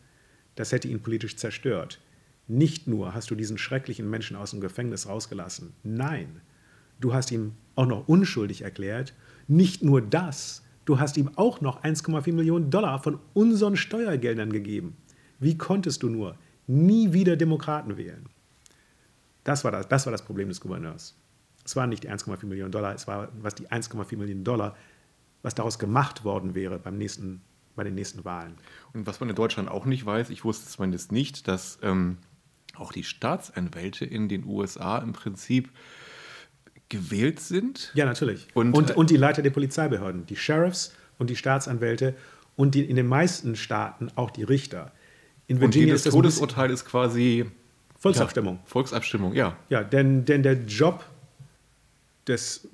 das 0.56 0.72
hätte 0.72 0.88
ihn 0.88 1.00
politisch 1.00 1.36
zerstört. 1.36 2.00
Nicht 2.48 2.88
nur 2.88 3.14
hast 3.14 3.30
du 3.30 3.36
diesen 3.36 3.58
schrecklichen 3.58 4.10
Menschen 4.10 4.36
aus 4.36 4.50
dem 4.50 4.60
Gefängnis 4.60 5.08
rausgelassen, 5.08 5.72
nein, 5.84 6.40
du 7.00 7.14
hast 7.14 7.30
ihn 7.30 7.52
auch 7.76 7.86
noch 7.86 8.08
unschuldig 8.08 8.62
erklärt. 8.62 9.14
Nicht 9.46 9.82
nur 9.84 10.02
das, 10.02 10.64
du 10.84 10.98
hast 10.98 11.16
ihm 11.16 11.30
auch 11.36 11.60
noch 11.60 11.84
1,4 11.84 12.32
Millionen 12.32 12.70
Dollar 12.70 13.00
von 13.00 13.20
unseren 13.32 13.76
Steuergeldern 13.76 14.52
gegeben. 14.52 14.96
Wie 15.38 15.56
konntest 15.56 16.02
du 16.02 16.08
nur 16.08 16.36
nie 16.66 17.12
wieder 17.12 17.36
Demokraten 17.36 17.96
wählen? 17.96 18.26
Das 19.44 19.64
war 19.64 19.70
das, 19.70 19.88
das, 19.88 20.06
war 20.06 20.10
das 20.10 20.24
Problem 20.24 20.48
des 20.48 20.60
Gouverneurs. 20.60 21.14
Es 21.64 21.76
waren 21.76 21.90
nicht 21.90 22.04
die 22.04 22.10
1,4 22.10 22.46
Millionen 22.46 22.72
Dollar, 22.72 22.94
es 22.94 23.06
war 23.06 23.28
was 23.40 23.54
die 23.54 23.68
1,4 23.68 24.16
Millionen 24.16 24.44
Dollar, 24.44 24.76
was 25.42 25.54
daraus 25.54 25.78
gemacht 25.78 26.24
worden 26.24 26.54
wäre 26.54 26.78
beim 26.78 26.96
nächsten, 26.96 27.42
bei 27.76 27.84
den 27.84 27.94
nächsten 27.94 28.24
Wahlen. 28.24 28.54
Und 28.92 29.06
was 29.06 29.20
man 29.20 29.28
in 29.28 29.34
Deutschland 29.34 29.70
auch 29.70 29.84
nicht 29.84 30.04
weiß, 30.04 30.30
ich 30.30 30.44
wusste 30.44 30.66
es 30.66 30.72
zumindest 30.72 31.12
nicht, 31.12 31.48
dass 31.48 31.78
ähm, 31.82 32.18
auch 32.74 32.92
die 32.92 33.04
Staatsanwälte 33.04 34.04
in 34.04 34.28
den 34.28 34.44
USA 34.44 34.98
im 34.98 35.12
Prinzip 35.12 35.70
gewählt 36.88 37.40
sind. 37.40 37.92
Ja, 37.94 38.04
natürlich. 38.04 38.48
Und, 38.54 38.74
und, 38.74 38.96
und 38.96 39.10
die 39.10 39.16
Leiter 39.16 39.42
der 39.42 39.50
Polizeibehörden, 39.50 40.26
die 40.26 40.36
Sheriffs 40.36 40.94
und 41.18 41.30
die 41.30 41.36
Staatsanwälte 41.36 42.14
und 42.56 42.74
die, 42.74 42.84
in 42.84 42.96
den 42.96 43.06
meisten 43.06 43.56
Staaten 43.56 44.10
auch 44.16 44.30
die 44.30 44.42
Richter. 44.42 44.92
In 45.46 45.60
Virginia 45.60 45.88
und 45.88 45.96
ist 45.96 46.06
das 46.06 46.14
Todesurteil 46.14 46.70
ist 46.70 46.84
quasi 46.84 47.46
Volksabstimmung. 47.98 48.56
Ja, 48.56 48.62
Volksabstimmung, 48.66 49.34
ja. 49.34 49.56
Ja, 49.68 49.82
denn, 49.84 50.24
denn 50.24 50.42
der 50.42 50.54
Job 50.64 51.04
des, 52.30 52.68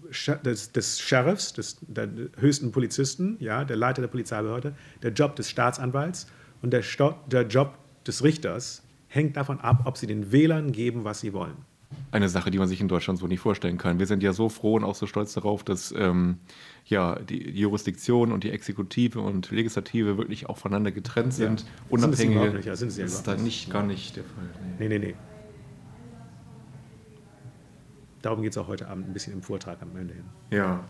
des, 0.44 0.72
des 0.72 1.00
Sheriffs, 1.00 1.52
des, 1.54 1.78
der 1.80 2.08
höchsten 2.38 2.70
Polizisten, 2.70 3.36
ja, 3.40 3.64
der 3.64 3.76
Leiter 3.76 4.02
der 4.02 4.08
Polizeibehörde, 4.08 4.74
der 5.02 5.12
Job 5.12 5.34
des 5.36 5.50
Staatsanwalts 5.50 6.26
und 6.62 6.72
der, 6.72 6.84
der 7.26 7.42
Job 7.42 7.78
des 8.06 8.22
Richters 8.22 8.82
hängt 9.08 9.36
davon 9.36 9.58
ab, 9.60 9.82
ob 9.86 9.96
sie 9.96 10.06
den 10.06 10.30
Wählern 10.30 10.72
geben, 10.72 11.04
was 11.04 11.20
sie 11.20 11.32
wollen. 11.32 11.56
Eine 12.10 12.28
Sache, 12.28 12.50
die 12.50 12.58
man 12.58 12.68
sich 12.68 12.80
in 12.80 12.88
Deutschland 12.88 13.18
so 13.18 13.26
nicht 13.26 13.40
vorstellen 13.40 13.78
kann. 13.78 13.98
Wir 13.98 14.06
sind 14.06 14.22
ja 14.22 14.32
so 14.32 14.48
froh 14.48 14.74
und 14.74 14.84
auch 14.84 14.94
so 14.94 15.06
stolz 15.06 15.34
darauf, 15.34 15.64
dass 15.64 15.94
ähm, 15.96 16.38
ja, 16.84 17.18
die 17.20 17.50
Jurisdiktion 17.50 18.32
und 18.32 18.44
die 18.44 18.50
Exekutive 18.50 19.20
und 19.20 19.50
Legislative 19.50 20.18
wirklich 20.18 20.48
auch 20.48 20.58
voneinander 20.58 20.92
getrennt 20.92 21.32
sind, 21.32 21.62
ja. 21.62 21.66
unabhängig. 21.88 22.52
Sind 22.52 22.64
ja, 22.64 22.76
sind 22.76 22.90
sie 22.90 23.02
das 23.02 23.14
ist 23.14 23.26
da 23.26 23.36
nicht, 23.36 23.70
gar 23.70 23.82
nicht 23.82 24.16
der 24.16 24.24
Fall. 24.24 24.50
Nee, 24.78 24.88
nee, 24.88 24.98
nee. 24.98 25.06
nee. 25.08 25.35
Darum 28.26 28.42
geht 28.42 28.50
es 28.50 28.58
auch 28.58 28.66
heute 28.66 28.88
Abend 28.88 29.08
ein 29.08 29.12
bisschen 29.12 29.34
im 29.34 29.42
Vortrag 29.42 29.80
am 29.82 29.96
Ende 29.96 30.14
hin. 30.14 30.24
Ja. 30.50 30.84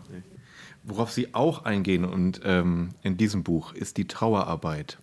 Worauf 0.81 1.11
Sie 1.11 1.35
auch 1.35 1.65
eingehen 1.65 2.03
und 2.03 2.41
ähm, 2.43 2.95
in 3.03 3.15
diesem 3.15 3.43
Buch 3.43 3.73
ist 3.73 3.97
die 3.97 4.07
Trauerarbeit. 4.07 4.97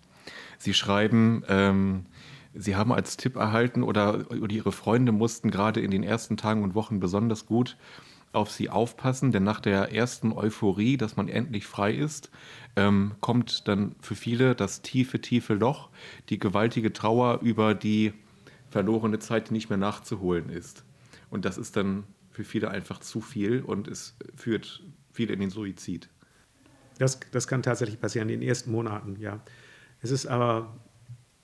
Sie 0.58 0.74
schreiben, 0.74 1.44
ähm, 1.46 2.06
Sie 2.52 2.74
haben 2.74 2.92
als 2.92 3.16
Tipp 3.16 3.36
erhalten 3.36 3.84
oder, 3.84 4.32
oder 4.32 4.52
Ihre 4.52 4.72
Freunde 4.72 5.12
mussten 5.12 5.52
gerade 5.52 5.80
in 5.80 5.92
den 5.92 6.02
ersten 6.02 6.36
Tagen 6.36 6.64
und 6.64 6.74
Wochen 6.74 6.98
besonders 6.98 7.46
gut 7.46 7.76
auf 8.32 8.50
Sie 8.50 8.68
aufpassen, 8.68 9.30
denn 9.30 9.44
nach 9.44 9.60
der 9.60 9.94
ersten 9.94 10.32
Euphorie, 10.32 10.96
dass 10.96 11.16
man 11.16 11.28
endlich 11.28 11.68
frei 11.68 11.94
ist, 11.94 12.32
ähm, 12.74 13.14
kommt 13.20 13.68
dann 13.68 13.94
für 14.00 14.16
viele 14.16 14.56
das 14.56 14.82
tiefe, 14.82 15.20
tiefe 15.20 15.54
Loch, 15.54 15.88
die 16.30 16.40
gewaltige 16.40 16.92
Trauer 16.92 17.38
über 17.42 17.76
die 17.76 18.12
verlorene 18.70 19.20
Zeit, 19.20 19.50
die 19.50 19.52
nicht 19.52 19.68
mehr 19.68 19.78
nachzuholen 19.78 20.48
ist. 20.48 20.84
Und 21.30 21.44
das 21.44 21.58
ist 21.58 21.76
dann 21.76 22.04
für 22.34 22.44
viele 22.44 22.70
einfach 22.70 22.98
zu 23.00 23.22
viel 23.22 23.62
und 23.62 23.88
es 23.88 24.16
führt 24.36 24.82
viele 25.12 25.32
in 25.32 25.40
den 25.40 25.50
Suizid. 25.50 26.10
Das, 26.98 27.18
das 27.30 27.48
kann 27.48 27.62
tatsächlich 27.62 27.98
passieren 27.98 28.28
in 28.28 28.40
den 28.40 28.48
ersten 28.48 28.70
Monaten, 28.70 29.16
ja. 29.18 29.40
Es 30.02 30.10
ist 30.10 30.26
aber 30.26 30.74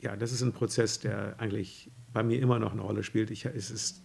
ja, 0.00 0.16
das 0.16 0.32
ist 0.32 0.42
ein 0.42 0.52
Prozess, 0.52 0.98
der 0.98 1.34
eigentlich 1.38 1.90
bei 2.12 2.22
mir 2.22 2.40
immer 2.40 2.58
noch 2.58 2.72
eine 2.72 2.82
Rolle 2.82 3.02
spielt. 3.02 3.30
Ich, 3.30 3.44
es 3.44 3.70
ist 3.70 4.02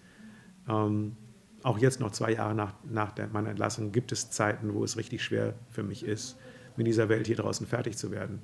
ähm, 0.68 1.16
auch 1.64 1.78
jetzt 1.78 2.00
noch 2.00 2.12
zwei 2.12 2.34
Jahre 2.34 2.54
nach, 2.54 2.74
nach 2.84 3.12
der, 3.12 3.28
meiner 3.28 3.50
Entlassung 3.50 3.92
gibt 3.92 4.12
es 4.12 4.30
Zeiten, 4.30 4.74
wo 4.74 4.84
es 4.84 4.98
richtig 4.98 5.24
schwer 5.24 5.56
für 5.70 5.84
mich 5.84 6.06
ist, 6.06 6.38
mit 6.76 6.86
dieser 6.86 7.10
Welt 7.10 7.28
hier 7.28 7.38
draußen 7.38 7.66
fertig 7.66 7.98
zu 7.98 8.12
werden. 8.12 8.42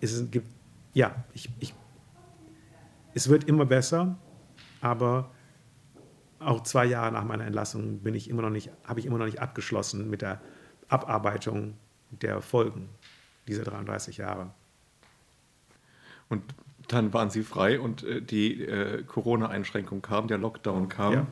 Es 0.00 0.30
gibt, 0.30 0.46
ja, 0.94 1.24
ich, 1.32 1.50
ich, 1.58 1.74
es 3.14 3.28
wird 3.28 3.44
immer 3.44 3.66
besser, 3.66 4.16
aber 4.80 5.32
auch 6.40 6.62
zwei 6.62 6.86
Jahre 6.86 7.12
nach 7.12 7.24
meiner 7.24 7.44
Entlassung 7.44 8.00
bin 8.00 8.14
ich 8.14 8.30
immer 8.30 8.42
noch 8.42 8.50
nicht, 8.50 8.70
habe 8.84 9.00
ich 9.00 9.06
immer 9.06 9.18
noch 9.18 9.26
nicht 9.26 9.40
abgeschlossen 9.40 10.08
mit 10.08 10.22
der 10.22 10.40
Abarbeitung 10.88 11.74
der 12.10 12.40
Folgen 12.40 12.88
dieser 13.46 13.64
33 13.64 14.18
Jahre. 14.18 14.50
Und 16.28 16.42
dann 16.88 17.12
waren 17.12 17.30
sie 17.30 17.42
frei 17.42 17.80
und 17.80 18.02
äh, 18.02 18.22
die 18.22 18.62
äh, 18.64 19.02
Corona-Einschränkung 19.02 20.00
kam, 20.02 20.26
der 20.26 20.38
Lockdown 20.38 20.88
kam. 20.88 21.12
Ja. 21.12 21.26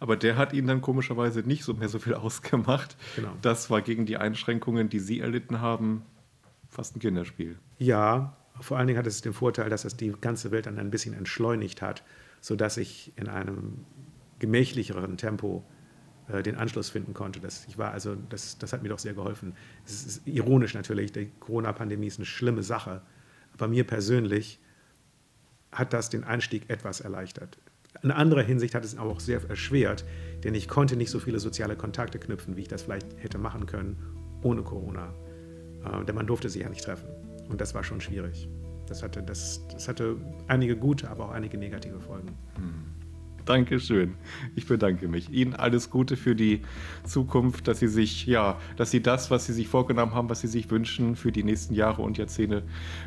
Aber 0.00 0.16
der 0.16 0.36
hat 0.36 0.52
ihnen 0.52 0.66
dann 0.66 0.80
komischerweise 0.80 1.40
nicht 1.40 1.64
so 1.64 1.74
mehr 1.74 1.88
so 1.88 1.98
viel 1.98 2.14
ausgemacht. 2.14 2.96
Genau. 3.16 3.32
Das 3.42 3.70
war 3.70 3.82
gegen 3.82 4.06
die 4.06 4.16
Einschränkungen, 4.16 4.88
die 4.88 5.00
sie 5.00 5.20
erlitten 5.20 5.60
haben, 5.60 6.02
fast 6.68 6.96
ein 6.96 7.00
Kinderspiel. 7.00 7.58
Ja, 7.78 8.36
vor 8.60 8.78
allen 8.78 8.86
Dingen 8.86 8.98
hat 8.98 9.06
es 9.06 9.20
den 9.20 9.32
Vorteil, 9.32 9.68
dass 9.68 9.84
es 9.84 9.96
die 9.96 10.12
ganze 10.20 10.50
Welt 10.50 10.66
dann 10.66 10.78
ein 10.78 10.90
bisschen 10.90 11.14
entschleunigt 11.14 11.82
hat, 11.82 12.02
sodass 12.40 12.76
ich 12.76 13.12
in 13.16 13.28
einem 13.28 13.84
gemächlicheren 14.42 15.16
Tempo 15.16 15.64
äh, 16.28 16.42
den 16.42 16.56
Anschluss 16.56 16.90
finden 16.90 17.14
konnte. 17.14 17.40
Das, 17.40 17.64
ich 17.68 17.78
war 17.78 17.92
also, 17.92 18.16
das, 18.28 18.58
das 18.58 18.72
hat 18.72 18.82
mir 18.82 18.88
doch 18.88 18.98
sehr 18.98 19.14
geholfen. 19.14 19.54
Es 19.86 20.04
ist 20.04 20.26
ironisch 20.26 20.74
natürlich, 20.74 21.12
die 21.12 21.30
Corona-Pandemie 21.40 22.08
ist 22.08 22.18
eine 22.18 22.26
schlimme 22.26 22.62
Sache. 22.62 23.00
Aber 23.54 23.68
mir 23.68 23.84
persönlich 23.84 24.60
hat 25.70 25.92
das 25.92 26.10
den 26.10 26.24
Einstieg 26.24 26.68
etwas 26.68 27.00
erleichtert. 27.00 27.56
In 28.02 28.10
anderer 28.10 28.42
Hinsicht 28.42 28.74
hat 28.74 28.84
es 28.84 28.98
auch 28.98 29.20
sehr 29.20 29.48
erschwert, 29.48 30.04
denn 30.42 30.54
ich 30.54 30.66
konnte 30.66 30.96
nicht 30.96 31.10
so 31.10 31.20
viele 31.20 31.38
soziale 31.38 31.76
Kontakte 31.76 32.18
knüpfen, 32.18 32.56
wie 32.56 32.62
ich 32.62 32.68
das 32.68 32.82
vielleicht 32.82 33.06
hätte 33.22 33.38
machen 33.38 33.66
können 33.66 33.96
ohne 34.42 34.62
Corona. 34.62 35.14
Äh, 35.84 36.04
denn 36.04 36.16
man 36.16 36.26
durfte 36.26 36.48
sich 36.48 36.62
ja 36.62 36.68
nicht 36.68 36.84
treffen. 36.84 37.08
Und 37.48 37.60
das 37.60 37.74
war 37.74 37.84
schon 37.84 38.00
schwierig. 38.00 38.48
Das 38.88 39.04
hatte, 39.04 39.22
das, 39.22 39.60
das 39.72 39.86
hatte 39.86 40.16
einige 40.48 40.76
gute, 40.76 41.08
aber 41.08 41.26
auch 41.26 41.30
einige 41.30 41.56
negative 41.56 42.00
Folgen. 42.00 42.36
Hm. 42.56 43.01
Dankeschön. 43.44 44.14
Ich 44.54 44.66
bedanke 44.66 45.08
mich. 45.08 45.30
Ihnen 45.30 45.54
alles 45.54 45.90
Gute 45.90 46.16
für 46.16 46.34
die 46.34 46.62
Zukunft, 47.04 47.68
dass 47.68 47.80
Sie 47.80 47.88
sich, 47.88 48.26
ja, 48.26 48.58
dass 48.76 48.90
Sie 48.90 49.02
das, 49.02 49.30
was 49.30 49.46
Sie 49.46 49.52
sich 49.52 49.68
vorgenommen 49.68 50.14
haben, 50.14 50.28
was 50.28 50.40
Sie 50.40 50.48
sich 50.48 50.70
wünschen, 50.70 51.16
für 51.16 51.32
die 51.32 51.44
nächsten 51.44 51.74
Jahre 51.74 52.02
und 52.02 52.18
Jahrzehnte 52.18 52.62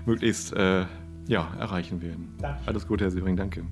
möglichst 0.06 0.54
äh, 0.54 0.86
ja, 1.28 1.54
erreichen 1.60 2.02
werden. 2.02 2.34
Danke. 2.39 2.62
Alles 2.65 2.88
Gute, 2.88 3.06
Herr 3.06 3.12
Sievering. 3.12 3.36
Danke. 3.36 3.65